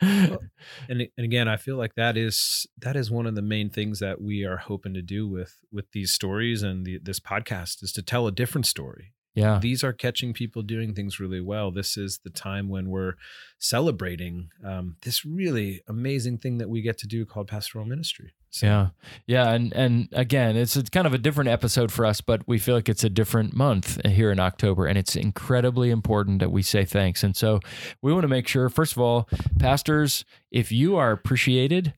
and 0.88 1.02
and 1.16 1.24
again 1.24 1.48
i 1.48 1.56
feel 1.56 1.76
like 1.76 1.94
that 1.94 2.16
is 2.16 2.66
that 2.78 2.96
is 2.96 3.10
one 3.10 3.26
of 3.26 3.34
the 3.34 3.42
main 3.42 3.70
things 3.70 3.98
that 4.00 4.20
we 4.20 4.44
are 4.44 4.56
hoping 4.56 4.94
to 4.94 5.02
do 5.02 5.28
with 5.28 5.58
with 5.72 5.90
these 5.92 6.12
stories 6.12 6.62
and 6.62 6.84
the, 6.84 6.98
this 7.02 7.20
podcast 7.20 7.82
is 7.82 7.92
to 7.92 8.02
tell 8.02 8.26
a 8.26 8.32
different 8.32 8.66
story 8.66 9.12
yeah. 9.34 9.58
these 9.60 9.82
are 9.84 9.92
catching 9.92 10.32
people 10.32 10.62
doing 10.62 10.94
things 10.94 11.20
really 11.20 11.40
well 11.40 11.70
this 11.70 11.96
is 11.96 12.18
the 12.24 12.30
time 12.30 12.68
when 12.68 12.88
we're 12.88 13.14
celebrating 13.58 14.50
um, 14.64 14.96
this 15.02 15.24
really 15.24 15.82
amazing 15.88 16.38
thing 16.38 16.58
that 16.58 16.68
we 16.68 16.82
get 16.82 16.98
to 16.98 17.06
do 17.06 17.24
called 17.24 17.48
pastoral 17.48 17.84
ministry 17.84 18.32
So, 18.54 18.66
Yeah, 18.66 18.88
yeah, 19.26 19.50
and 19.50 19.72
and 19.72 20.08
again, 20.12 20.56
it's 20.56 20.76
it's 20.76 20.88
kind 20.88 21.08
of 21.08 21.12
a 21.12 21.18
different 21.18 21.50
episode 21.50 21.90
for 21.90 22.06
us, 22.06 22.20
but 22.20 22.46
we 22.46 22.60
feel 22.60 22.76
like 22.76 22.88
it's 22.88 23.02
a 23.02 23.10
different 23.10 23.52
month 23.52 24.00
here 24.06 24.30
in 24.30 24.38
October, 24.38 24.86
and 24.86 24.96
it's 24.96 25.16
incredibly 25.16 25.90
important 25.90 26.38
that 26.38 26.52
we 26.52 26.62
say 26.62 26.84
thanks. 26.84 27.24
And 27.24 27.34
so 27.36 27.58
we 28.00 28.12
want 28.12 28.22
to 28.22 28.28
make 28.28 28.46
sure, 28.46 28.68
first 28.68 28.92
of 28.92 28.98
all, 28.98 29.28
pastors, 29.58 30.24
if 30.52 30.70
you 30.70 30.94
are 30.94 31.10
appreciated, 31.10 31.94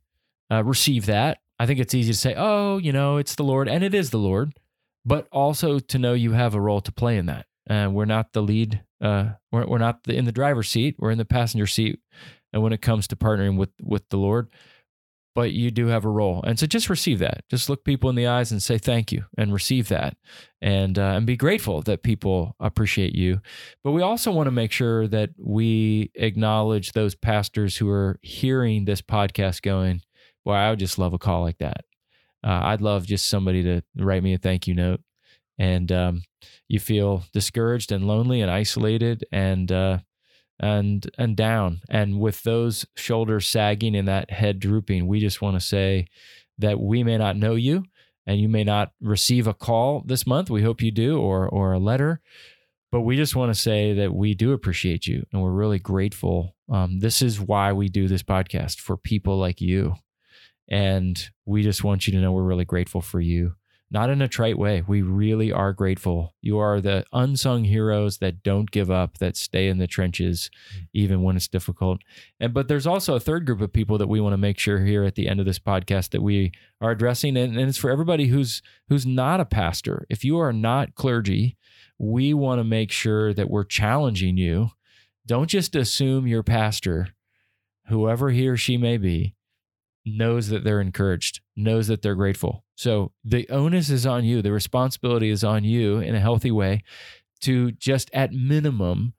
uh, 0.51 0.65
receive 0.65 1.05
that. 1.05 1.41
I 1.59 1.67
think 1.67 1.79
it's 1.79 1.95
easy 1.95 2.13
to 2.13 2.19
say, 2.19 2.35
oh, 2.35 2.79
you 2.79 2.93
know, 2.93 3.19
it's 3.19 3.35
the 3.35 3.45
Lord, 3.45 3.69
and 3.69 3.85
it 3.85 3.93
is 3.95 4.09
the 4.09 4.19
Lord, 4.19 4.55
but 5.07 5.27
also 5.33 5.79
to 5.79 5.99
know 5.99 6.13
you 6.13 6.33
have 6.33 6.55
a 6.55 6.61
role 6.61 6.83
to 6.83 6.93
play 6.93 7.17
in 7.17 7.27
that. 7.27 7.47
Uh, 7.69 7.89
we're 7.91 8.05
not 8.05 8.35
the 8.35 8.43
lead. 8.43 8.83
Uh, 9.01 9.31
we're 9.51 9.67
we're 9.67 9.79
not 9.79 10.05
the, 10.05 10.15
in 10.15 10.27
the 10.27 10.33
driver's 10.33 10.69
seat. 10.69 10.97
We're 10.99 11.13
in 11.13 11.19
the 11.19 11.25
passenger 11.25 11.67
seat, 11.67 12.01
and 12.53 12.63
when 12.63 12.75
it 12.75 12.83
comes 12.83 13.09
to 13.09 13.17
partnering 13.17 13.57
with 13.57 13.71
with 13.83 14.09
the 14.11 14.19
Lord 14.19 14.51
but 15.37 15.53
you 15.53 15.71
do 15.71 15.89
have 15.89 16.07
a 16.07 16.11
role. 16.11 16.43
And 16.47 16.59
so 16.59 16.67
just 16.67 16.89
receive 16.89 17.19
that. 17.19 17.45
Just 17.51 17.69
look 17.69 17.85
people 17.85 18.09
in 18.09 18.17
the 18.17 18.27
eyes 18.27 18.51
and 18.51 18.63
say 18.63 18.79
thank 18.79 19.13
you 19.13 19.27
and 19.37 19.53
receive 19.53 19.89
that 19.89 20.17
and 20.63 20.99
uh, 20.99 21.13
and 21.15 21.27
be 21.27 21.37
grateful 21.37 21.83
that 21.83 22.03
people 22.03 22.57
appreciate 22.59 23.15
you. 23.15 23.43
But 23.85 23.93
we 23.93 24.01
also 24.01 24.33
want 24.33 24.47
to 24.47 24.51
make 24.51 24.73
sure 24.73 25.07
that 25.09 25.31
we 25.39 26.11
acknowledge 26.15 26.93
those 26.93 27.15
pastors 27.15 27.77
who 27.77 27.89
are 27.91 28.19
hearing 28.23 28.87
this 28.87 29.03
podcast 29.03 29.61
going, 29.61 30.01
"Well, 30.47 30.57
I 30.57 30.71
would 30.71 30.79
just 30.79 30.99
love 30.99 31.13
a 31.13 31.19
call 31.19 31.43
like 31.43 31.59
that. 31.59 31.85
Uh, 32.47 32.61
I'd 32.63 32.81
love 32.81 33.07
just 33.07 33.29
somebody 33.29 33.65
to 33.65 33.83
write 33.97 34.23
me 34.23 34.33
a 34.35 34.39
thank 34.39 34.69
you 34.69 34.75
note. 34.75 35.01
And 35.59 35.91
um, 35.91 36.23
you 36.69 36.79
feel 36.79 37.25
discouraged 37.33 37.91
and 37.91 38.07
lonely 38.07 38.41
and 38.41 38.51
isolated 38.51 39.25
and 39.33 39.73
uh, 39.73 39.99
and 40.61 41.11
and 41.19 41.37
down. 41.37 41.81
And 41.91 42.21
with 42.21 42.43
those 42.45 42.87
shoulders 42.95 43.49
sagging 43.49 43.97
and 43.97 44.07
that 44.07 44.31
head 44.31 44.61
drooping 44.61 45.07
we 45.09 45.19
just 45.19 45.43
want 45.43 45.57
to 45.57 45.61
say 45.61 46.07
that 46.59 46.79
we 46.79 47.03
may 47.03 47.19
not 47.19 47.37
know 47.37 47.55
you 47.55 47.85
and 48.27 48.41
you 48.41 48.49
may 48.49 48.65
not 48.65 48.93
receive 49.01 49.47
a 49.47 49.55
call 49.55 50.03
this 50.07 50.27
month. 50.27 50.49
We 50.49 50.63
hope 50.63 50.83
you 50.83 50.93
do 50.93 51.19
or 51.19 51.49
or 51.49 51.73
a 51.73 51.81
letter. 51.81 52.21
But 52.93 53.01
we 53.01 53.17
just 53.17 53.35
want 53.35 53.53
to 53.53 53.61
say 53.61 53.93
that 53.95 54.15
we 54.15 54.35
do 54.35 54.53
appreciate 54.53 55.07
you 55.07 55.27
and 55.33 55.43
we're 55.43 55.51
really 55.51 55.81
grateful. 55.81 56.55
Um, 56.71 57.01
this 57.01 57.21
is 57.23 57.41
why 57.41 57.73
we 57.73 57.89
do 57.89 58.07
this 58.07 58.23
podcast 58.23 58.79
for 58.79 58.97
people 58.97 59.37
like 59.37 59.61
you 59.61 59.97
and 60.69 61.31
we 61.45 61.63
just 61.63 61.85
want 61.85 62.07
you 62.07 62.13
to 62.13 62.21
know 62.21 62.33
we're 62.33 62.43
really 62.43 62.65
grateful 62.65 63.01
for 63.01 63.21
you 63.21 63.55
not 63.91 64.11
in 64.11 64.21
a 64.21 64.29
trite 64.29 64.59
way. 64.59 64.83
We 64.87 65.03
really 65.03 65.53
are 65.53 65.73
grateful. 65.73 66.35
You 66.41 66.59
are 66.59 66.81
the 66.81 67.05
unsung 67.13 67.65
heroes 67.65 68.19
that 68.19 68.43
don't 68.43 68.71
give 68.71 68.91
up, 68.91 69.19
that 69.19 69.37
stay 69.37 69.69
in 69.69 69.79
the 69.79 69.87
trenches 69.87 70.51
mm-hmm. 70.73 70.85
even 70.93 71.23
when 71.23 71.37
it's 71.37 71.49
difficult. 71.49 72.01
And 72.41 72.53
but 72.53 72.69
there's 72.69 72.87
also 72.87 73.15
a 73.15 73.21
third 73.21 73.47
group 73.47 73.61
of 73.61 73.73
people 73.73 73.99
that 73.99 74.09
we 74.09 74.21
want 74.21 74.33
to 74.33 74.39
make 74.39 74.59
sure 74.59 74.85
here 74.85 75.05
at 75.05 75.15
the 75.15 75.29
end 75.29 75.39
of 75.39 75.47
this 75.47 75.59
podcast 75.59 76.11
that 76.11 76.23
we 76.23 76.53
are 76.81 76.91
addressing 76.91 77.37
and, 77.37 77.57
and 77.57 77.69
it's 77.69 77.79
for 77.79 77.91
everybody 77.91 78.27
who's 78.27 78.61
who's 78.89 79.07
not 79.07 79.41
a 79.41 79.45
pastor. 79.45 80.05
If 80.11 80.25
you 80.25 80.39
are 80.39 80.53
not 80.53 80.95
clergy, 80.95 81.57
we 81.99 82.35
want 82.35 82.59
to 82.59 82.65
make 82.65 82.91
sure 82.91 83.33
that 83.35 83.51
we're 83.51 83.65
challenging 83.65 84.37
you. 84.37 84.71
Don't 85.27 85.49
just 85.49 85.77
assume 85.77 86.27
your 86.27 86.43
pastor, 86.43 87.09
whoever 87.89 88.31
he 88.31 88.49
or 88.49 88.57
she 88.57 88.77
may 88.77 88.97
be, 88.97 89.36
knows 90.07 90.49
that 90.49 90.65
they're 90.65 90.81
encouraged, 90.81 91.41
knows 91.57 91.89
that 91.89 92.01
they're 92.01 92.15
grateful. 92.15 92.65
So 92.77 93.13
the 93.25 93.49
onus 93.51 93.91
is 93.91 94.07
on 94.07 94.25
you, 94.25 94.41
the 94.41 94.53
responsibility 94.53 95.31
is 95.31 95.43
on 95.43 95.65
you 95.65 95.99
in 95.99 96.15
a 96.15 96.21
healthy 96.21 96.51
way 96.51 96.85
to 97.41 97.73
just 97.73 98.09
at 98.15 98.33
minimum 98.33 99.15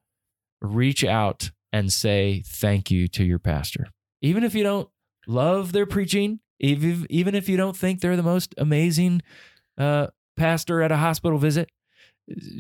reach 0.62 1.04
out 1.04 1.52
and 1.74 1.92
say 1.92 2.42
thank 2.46 2.90
you 2.90 3.08
to 3.10 3.24
your 3.24 3.40
pastor. 3.40 3.88
Even 4.22 4.44
if 4.44 4.56
you 4.56 4.64
don't 4.64 4.90
love 5.28 5.74
their 5.74 5.86
preaching, 5.86 6.40
even, 6.60 7.06
even 7.10 7.36
if 7.36 7.48
you 7.50 7.58
don't 7.58 7.78
think 7.78 8.00
they're 8.00 8.16
the 8.16 8.24
most 8.24 8.56
amazing 8.58 9.22
uh, 9.78 10.08
pastor 10.36 10.82
at 10.82 10.92
a 10.92 10.98
hospital 10.98 11.38
visit, 11.38 11.70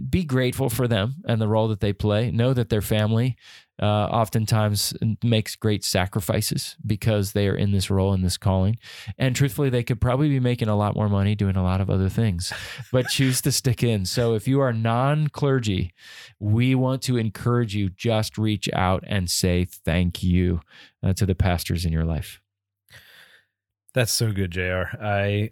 be 0.10 0.24
grateful 0.24 0.70
for 0.70 0.88
them 0.88 1.16
and 1.26 1.42
the 1.42 1.48
role 1.48 1.68
that 1.68 1.80
they 1.80 1.94
play. 1.94 2.32
Know 2.32 2.54
that 2.54 2.70
their 2.70 2.82
family 2.82 3.36
uh, 3.82 3.86
oftentimes 3.86 4.94
makes 5.24 5.56
great 5.56 5.84
sacrifices 5.84 6.76
because 6.86 7.34
they 7.34 7.48
are 7.48 7.56
in 7.56 7.72
this 7.72 7.90
role, 7.90 8.14
in 8.14 8.22
this 8.22 8.38
calling. 8.38 8.78
And 9.18 9.36
truthfully, 9.36 9.70
they 9.70 9.84
could 9.84 10.02
probably 10.02 10.30
be 10.30 10.40
making 10.40 10.70
a 10.70 10.76
lot 10.76 10.96
more 10.96 11.10
money 11.10 11.36
doing 11.36 11.56
a 11.56 11.64
lot 11.64 11.82
of 11.82 11.90
other 11.90 12.10
things, 12.10 12.54
but 12.92 13.08
choose 13.08 13.42
to 13.42 13.52
stick 13.52 13.84
in. 13.84 14.06
So 14.06 14.34
if 14.34 14.48
you 14.48 14.62
are 14.62 14.74
non 14.74 15.28
clergy, 15.28 15.94
we 16.40 16.74
want 16.74 17.02
to 17.04 17.18
encourage 17.18 17.76
you 17.76 17.90
just 17.90 18.38
reach 18.38 18.70
out 18.74 19.04
and 19.06 19.30
say 19.30 19.66
thank 19.66 20.24
you 20.24 20.62
uh, 21.04 21.14
to 21.14 21.26
the 21.26 21.36
pastors 21.36 21.86
in 21.86 21.92
your 21.92 22.06
life. 22.06 22.42
That's 23.94 24.12
so 24.12 24.32
good, 24.32 24.52
JR. 24.52 24.84
I 25.02 25.50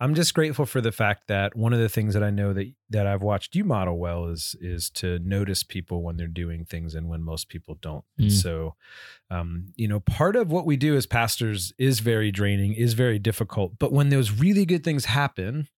I'm 0.00 0.14
just 0.14 0.32
grateful 0.32 0.64
for 0.64 0.80
the 0.80 0.92
fact 0.92 1.28
that 1.28 1.54
one 1.54 1.72
of 1.74 1.78
the 1.78 1.88
things 1.88 2.14
that 2.14 2.22
I 2.22 2.30
know 2.30 2.52
that 2.54 2.72
that 2.88 3.06
I've 3.06 3.22
watched 3.22 3.54
you 3.54 3.64
model 3.64 3.98
well 3.98 4.26
is 4.28 4.56
is 4.60 4.88
to 4.90 5.18
notice 5.20 5.62
people 5.62 6.02
when 6.02 6.16
they're 6.16 6.26
doing 6.26 6.64
things 6.64 6.94
and 6.94 7.08
when 7.08 7.22
most 7.22 7.48
people 7.48 7.76
don't. 7.80 8.04
And 8.18 8.28
Mm. 8.30 8.42
so, 8.42 8.74
um, 9.30 9.72
you 9.76 9.86
know, 9.86 10.00
part 10.00 10.36
of 10.36 10.50
what 10.50 10.64
we 10.66 10.76
do 10.76 10.96
as 10.96 11.06
pastors 11.06 11.72
is 11.78 12.00
very 12.00 12.32
draining, 12.32 12.72
is 12.74 12.94
very 12.94 13.18
difficult. 13.18 13.78
But 13.78 13.92
when 13.92 14.08
those 14.08 14.30
really 14.32 14.64
good 14.64 14.82
things 14.84 15.04
happen, 15.04 15.68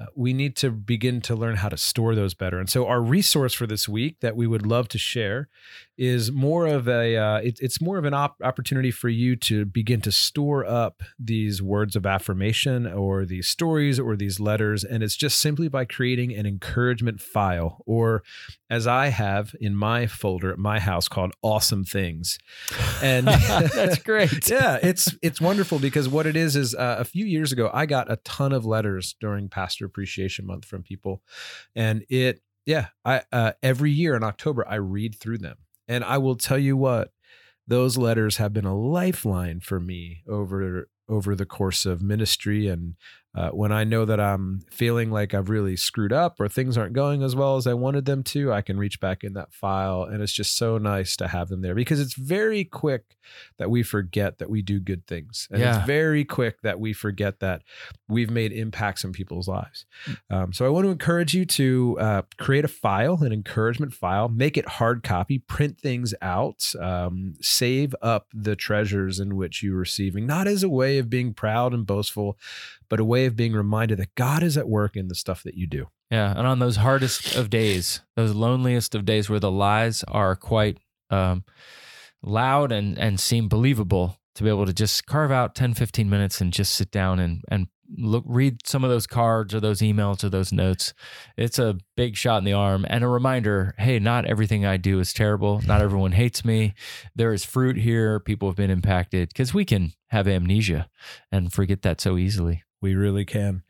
uh, 0.00 0.06
we 0.14 0.32
need 0.32 0.56
to 0.56 0.70
begin 0.70 1.20
to 1.20 1.34
learn 1.34 1.56
how 1.56 1.68
to 1.68 1.76
store 1.76 2.14
those 2.14 2.32
better. 2.32 2.58
And 2.58 2.70
so, 2.70 2.86
our 2.86 3.02
resource 3.02 3.52
for 3.52 3.66
this 3.66 3.88
week 3.88 4.20
that 4.20 4.34
we 4.34 4.46
would 4.46 4.66
love 4.66 4.88
to 4.88 4.98
share 4.98 5.48
is 5.98 6.32
more 6.32 6.66
of 6.66 6.88
a 6.88 7.16
uh, 7.16 7.36
it, 7.38 7.58
it's 7.60 7.80
more 7.80 7.98
of 7.98 8.04
an 8.04 8.14
op- 8.14 8.40
opportunity 8.42 8.90
for 8.90 9.10
you 9.10 9.36
to 9.36 9.66
begin 9.66 10.00
to 10.00 10.12
store 10.12 10.64
up 10.64 11.02
these 11.18 11.60
words 11.62 11.96
of 11.96 12.06
affirmation 12.06 12.86
or 12.86 13.26
these 13.26 13.48
stories 13.48 14.00
or 14.00 14.16
these 14.16 14.40
letters. 14.40 14.84
And 14.84 15.02
it's 15.02 15.16
just 15.16 15.38
simply 15.38 15.68
by 15.68 15.84
creating 15.84 16.34
an 16.34 16.46
encouragement 16.46 17.20
file, 17.20 17.82
or 17.84 18.22
as 18.70 18.86
I 18.86 19.08
have 19.08 19.54
in 19.60 19.74
my 19.74 20.06
folder 20.06 20.52
at 20.52 20.58
my 20.58 20.78
house 20.78 21.08
called 21.08 21.32
"Awesome 21.42 21.84
Things." 21.84 22.38
And 23.02 23.26
that's 23.74 23.98
great. 23.98 24.48
yeah, 24.48 24.78
it's 24.82 25.14
it's 25.22 25.40
wonderful 25.40 25.78
because 25.78 26.08
what 26.08 26.26
it 26.26 26.36
is 26.36 26.56
is 26.56 26.74
uh, 26.74 26.96
a 26.98 27.04
few 27.04 27.26
years 27.26 27.52
ago 27.52 27.70
I 27.74 27.86
got 27.86 28.10
a 28.10 28.16
ton 28.16 28.52
of 28.52 28.64
letters 28.64 29.16
during 29.20 29.48
Pastor 29.48 29.84
Appreciation 29.84 30.46
Month 30.46 30.64
from 30.64 30.82
people, 30.82 31.22
and 31.74 32.04
it 32.08 32.40
yeah 32.64 32.86
I 33.04 33.22
uh, 33.32 33.52
every 33.62 33.90
year 33.90 34.14
in 34.14 34.22
October 34.22 34.66
I 34.66 34.76
read 34.76 35.16
through 35.16 35.38
them, 35.38 35.58
and 35.88 36.04
I 36.04 36.18
will 36.18 36.36
tell 36.36 36.58
you 36.58 36.76
what 36.76 37.10
those 37.66 37.96
letters 37.96 38.38
have 38.38 38.52
been 38.52 38.64
a 38.64 38.76
lifeline 38.76 39.60
for 39.60 39.80
me 39.80 40.22
over 40.28 40.88
over 41.08 41.34
the 41.34 41.46
course 41.46 41.84
of 41.84 42.00
ministry 42.00 42.68
and 42.68 42.94
uh, 43.32 43.50
when 43.50 43.70
I 43.70 43.84
know 43.84 44.04
that 44.04 44.18
I'm 44.18 44.62
feeling 44.70 45.10
like 45.12 45.34
I've 45.34 45.48
really 45.48 45.76
screwed 45.76 46.12
up 46.12 46.40
or 46.40 46.48
things 46.48 46.76
aren't 46.76 46.94
going 46.94 47.22
as 47.22 47.36
well 47.36 47.56
as 47.56 47.66
I 47.66 47.74
wanted 47.74 48.04
them 48.04 48.24
to, 48.24 48.52
I 48.52 48.60
can 48.60 48.76
reach 48.76 48.98
back 48.98 49.22
in 49.22 49.34
that 49.34 49.52
file. 49.52 50.02
And 50.02 50.20
it's 50.20 50.32
just 50.32 50.56
so 50.56 50.78
nice 50.78 51.14
to 51.16 51.28
have 51.28 51.48
them 51.48 51.62
there 51.62 51.76
because 51.76 52.00
it's 52.00 52.14
very 52.14 52.64
quick 52.64 53.16
that 53.58 53.70
we 53.70 53.84
forget 53.84 54.38
that 54.38 54.50
we 54.50 54.62
do 54.62 54.80
good 54.80 55.06
things. 55.06 55.46
And 55.50 55.60
yeah. 55.60 55.78
it's 55.78 55.86
very 55.86 56.24
quick 56.24 56.62
that 56.62 56.80
we 56.80 56.92
forget 56.92 57.38
that 57.38 57.62
we've 58.08 58.30
made 58.30 58.52
impacts 58.52 59.04
in 59.04 59.12
people's 59.12 59.46
lives. 59.46 59.86
Mm. 60.06 60.16
Um, 60.30 60.52
so 60.52 60.66
I 60.66 60.68
want 60.68 60.86
to 60.86 60.90
encourage 60.90 61.32
you 61.32 61.44
to 61.44 61.98
uh, 62.00 62.22
create 62.36 62.64
a 62.64 62.68
file, 62.68 63.22
an 63.22 63.32
encouragement 63.32 63.94
file, 63.94 64.28
make 64.28 64.56
it 64.56 64.66
hard 64.66 65.04
copy, 65.04 65.38
print 65.38 65.78
things 65.78 66.14
out, 66.20 66.72
um, 66.80 67.34
save 67.40 67.94
up 68.02 68.26
the 68.34 68.56
treasures 68.56 69.20
in 69.20 69.36
which 69.36 69.62
you're 69.62 69.76
receiving, 69.76 70.26
not 70.26 70.48
as 70.48 70.64
a 70.64 70.68
way 70.68 70.98
of 70.98 71.08
being 71.08 71.32
proud 71.32 71.72
and 71.72 71.86
boastful, 71.86 72.36
but 72.90 73.00
a 73.00 73.04
way 73.04 73.24
of 73.24 73.36
being 73.36 73.54
reminded 73.54 73.98
that 73.98 74.14
God 74.16 74.42
is 74.42 74.58
at 74.58 74.68
work 74.68 74.96
in 74.96 75.08
the 75.08 75.14
stuff 75.14 75.42
that 75.44 75.54
you 75.54 75.66
do. 75.66 75.86
Yeah. 76.10 76.34
And 76.36 76.46
on 76.46 76.58
those 76.58 76.76
hardest 76.76 77.36
of 77.36 77.48
days, 77.48 78.02
those 78.16 78.34
loneliest 78.34 78.94
of 78.94 79.06
days 79.06 79.30
where 79.30 79.40
the 79.40 79.50
lies 79.50 80.04
are 80.08 80.36
quite 80.36 80.78
um, 81.08 81.44
loud 82.22 82.72
and, 82.72 82.98
and 82.98 83.18
seem 83.18 83.48
believable, 83.48 84.16
to 84.34 84.44
be 84.44 84.48
able 84.48 84.66
to 84.66 84.72
just 84.72 85.06
carve 85.06 85.30
out 85.30 85.54
10, 85.54 85.74
15 85.74 86.08
minutes 86.08 86.40
and 86.40 86.52
just 86.52 86.74
sit 86.74 86.90
down 86.90 87.18
and, 87.18 87.42
and 87.48 87.66
look, 87.98 88.24
read 88.26 88.66
some 88.66 88.84
of 88.84 88.90
those 88.90 89.06
cards 89.06 89.54
or 89.54 89.60
those 89.60 89.80
emails 89.80 90.22
or 90.22 90.28
those 90.28 90.52
notes. 90.52 90.94
It's 91.36 91.58
a 91.58 91.78
big 91.96 92.16
shot 92.16 92.38
in 92.38 92.44
the 92.44 92.52
arm 92.52 92.86
and 92.88 93.02
a 93.02 93.08
reminder 93.08 93.74
hey, 93.78 93.98
not 93.98 94.24
everything 94.24 94.64
I 94.64 94.76
do 94.76 95.00
is 95.00 95.12
terrible. 95.12 95.60
Not 95.66 95.82
everyone 95.82 96.12
hates 96.12 96.44
me. 96.44 96.74
There 97.14 97.32
is 97.32 97.44
fruit 97.44 97.76
here. 97.76 98.20
People 98.20 98.48
have 98.48 98.56
been 98.56 98.70
impacted 98.70 99.28
because 99.28 99.52
we 99.54 99.64
can 99.64 99.92
have 100.08 100.26
amnesia 100.26 100.88
and 101.30 101.52
forget 101.52 101.82
that 101.82 102.00
so 102.00 102.16
easily. 102.16 102.62
We 102.82 102.94
really 102.94 103.24
can. 103.24 103.62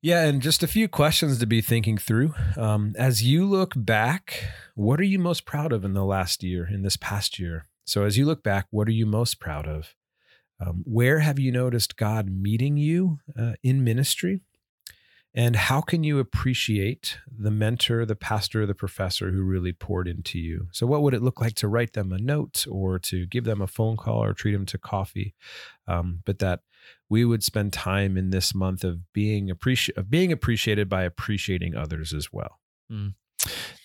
Yeah, 0.00 0.24
and 0.24 0.40
just 0.40 0.62
a 0.62 0.66
few 0.66 0.88
questions 0.88 1.38
to 1.38 1.46
be 1.46 1.60
thinking 1.60 1.98
through. 1.98 2.34
Um, 2.56 2.94
as 2.98 3.22
you 3.22 3.44
look 3.44 3.72
back, 3.76 4.44
what 4.74 4.98
are 4.98 5.04
you 5.04 5.18
most 5.18 5.44
proud 5.44 5.72
of 5.72 5.84
in 5.84 5.92
the 5.92 6.04
last 6.04 6.42
year, 6.42 6.66
in 6.66 6.82
this 6.82 6.96
past 6.96 7.38
year? 7.38 7.66
So, 7.84 8.04
as 8.04 8.16
you 8.16 8.24
look 8.24 8.42
back, 8.42 8.66
what 8.70 8.88
are 8.88 8.92
you 8.92 9.04
most 9.04 9.40
proud 9.40 9.66
of? 9.66 9.94
Um, 10.58 10.84
where 10.86 11.18
have 11.18 11.38
you 11.38 11.52
noticed 11.52 11.96
God 11.96 12.30
meeting 12.30 12.76
you 12.76 13.18
uh, 13.38 13.52
in 13.62 13.84
ministry? 13.84 14.40
And 15.36 15.56
how 15.56 15.80
can 15.80 16.04
you 16.04 16.20
appreciate 16.20 17.18
the 17.26 17.50
mentor, 17.50 18.06
the 18.06 18.14
pastor, 18.14 18.66
the 18.66 18.74
professor 18.74 19.32
who 19.32 19.42
really 19.42 19.72
poured 19.72 20.06
into 20.06 20.38
you? 20.38 20.68
So, 20.70 20.86
what 20.86 21.02
would 21.02 21.12
it 21.12 21.22
look 21.22 21.40
like 21.40 21.54
to 21.56 21.68
write 21.68 21.92
them 21.94 22.12
a 22.12 22.18
note 22.18 22.66
or 22.70 22.98
to 23.00 23.26
give 23.26 23.44
them 23.44 23.60
a 23.60 23.66
phone 23.66 23.96
call 23.96 24.22
or 24.22 24.32
treat 24.32 24.52
them 24.52 24.66
to 24.66 24.78
coffee? 24.78 25.34
Um, 25.88 26.20
but 26.24 26.38
that 26.38 26.60
we 27.14 27.24
would 27.24 27.44
spend 27.44 27.72
time 27.72 28.16
in 28.16 28.30
this 28.30 28.56
month 28.56 28.82
of 28.82 29.12
being 29.12 29.48
appreci- 29.48 29.96
of 29.96 30.10
being 30.10 30.32
appreciated 30.32 30.88
by 30.88 31.04
appreciating 31.04 31.76
others 31.76 32.12
as 32.12 32.32
well. 32.32 32.58
Mm. 32.90 33.14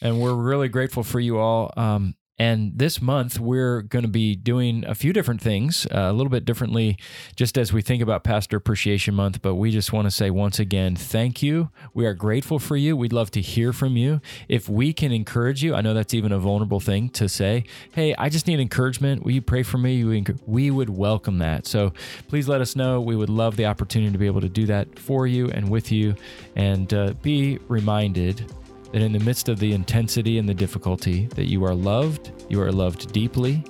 And 0.02 0.20
we're 0.20 0.34
really 0.34 0.68
grateful 0.68 1.04
for 1.04 1.20
you 1.20 1.38
all. 1.38 1.72
Um, 1.78 2.16
and 2.40 2.72
this 2.80 3.02
month, 3.02 3.38
we're 3.38 3.82
going 3.82 4.04
to 4.04 4.10
be 4.10 4.34
doing 4.34 4.86
a 4.88 4.96
few 4.96 5.12
different 5.12 5.42
things, 5.42 5.86
uh, 5.88 6.08
a 6.10 6.14
little 6.14 6.30
bit 6.30 6.46
differently, 6.46 6.98
just 7.36 7.58
as 7.58 7.74
we 7.74 7.82
think 7.82 8.02
about 8.02 8.24
Pastor 8.24 8.56
Appreciation 8.56 9.14
Month. 9.14 9.42
But 9.42 9.56
we 9.56 9.72
just 9.72 9.92
want 9.92 10.06
to 10.06 10.12
say 10.12 10.30
once 10.30 10.58
again, 10.58 10.96
thank 10.96 11.44
you. 11.44 11.70
We 11.94 12.06
are 12.06 12.14
grateful 12.14 12.58
for 12.58 12.78
you. 12.78 12.96
We'd 12.96 13.12
love 13.12 13.30
to 13.32 13.42
hear 13.42 13.74
from 13.74 13.98
you. 13.98 14.22
If 14.48 14.70
we 14.70 14.94
can 14.94 15.12
encourage 15.12 15.62
you, 15.62 15.76
I 15.76 15.82
know 15.82 15.94
that's 15.94 16.14
even 16.14 16.32
a 16.32 16.40
vulnerable 16.40 16.80
thing 16.80 17.10
to 17.10 17.28
say, 17.28 17.66
hey, 17.92 18.16
I 18.16 18.30
just 18.30 18.48
need 18.48 18.62
encouragement. 18.62 19.24
Will 19.24 19.32
you 19.32 19.42
pray 19.42 19.64
for 19.64 19.78
me? 19.78 20.24
We 20.46 20.72
would 20.72 20.90
welcome 20.90 21.40
that. 21.40 21.68
So 21.68 21.92
please 22.30 22.48
let 22.48 22.62
us 22.62 22.74
know. 22.76 23.02
We 23.02 23.18
would 23.18 23.30
love 23.30 23.58
the 23.58 23.66
opportunity 23.66 24.14
to 24.14 24.18
be 24.18 24.28
able 24.28 24.42
to 24.42 24.50
do 24.50 24.66
that 24.68 24.98
for 24.98 25.28
you 25.28 25.50
and 25.50 25.70
with 25.70 25.92
you 25.92 26.16
and 26.56 26.94
uh, 26.94 27.14
be 27.22 27.60
reminded 27.68 28.50
that 28.92 29.02
in 29.02 29.12
the 29.12 29.20
midst 29.20 29.50
of 29.50 29.60
the 29.60 29.74
intensity 29.74 30.38
and 30.38 30.48
the 30.48 30.54
difficulty 30.54 31.28
that 31.36 31.48
you 31.48 31.64
are 31.64 31.76
loved, 31.76 32.32
you 32.50 32.62
are 32.62 32.72
loved 32.72 33.12
deeply, 33.14 33.64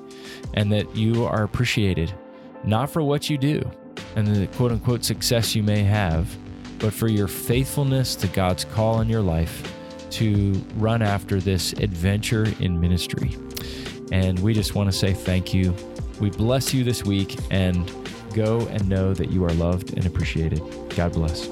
and 0.54 0.72
that 0.72 0.96
you 0.96 1.26
are 1.26 1.44
appreciated 1.44 2.14
not 2.64 2.90
for 2.90 3.02
what 3.02 3.30
you 3.30 3.38
do 3.38 3.62
and 4.16 4.28
the 4.28 4.48
quote 4.48 4.72
unquote 4.72 5.04
success 5.04 5.56
you 5.56 5.64
may 5.64 5.84
have, 5.84 6.28
but 6.80 6.94
for 6.94 7.08
your 7.08 7.28
faithfulness 7.28 8.16
to 8.16 8.28
God's 8.28 8.66
call 8.66 8.96
on 8.96 9.10
your 9.10 9.22
life 9.22 9.74
to 10.12 10.54
run 10.76 11.02
after 11.02 11.40
this 11.40 11.74
adventure 11.74 12.48
in 12.60 12.80
ministry. 12.80 13.38
And 14.12 14.40
we 14.40 14.54
just 14.54 14.76
want 14.76 14.92
to 14.92 14.98
say 14.98 15.14
thank 15.14 15.54
you. 15.54 15.76
We 16.20 16.30
bless 16.30 16.74
you 16.74 16.84
this 16.84 17.04
week 17.06 17.38
and 17.52 17.92
go 18.34 18.62
and 18.68 18.88
know 18.90 19.14
that 19.14 19.30
you 19.32 19.44
are 19.46 19.54
loved 19.54 19.96
and 19.96 20.06
appreciated. 20.06 20.62
God 20.96 21.14
bless. 21.14 21.48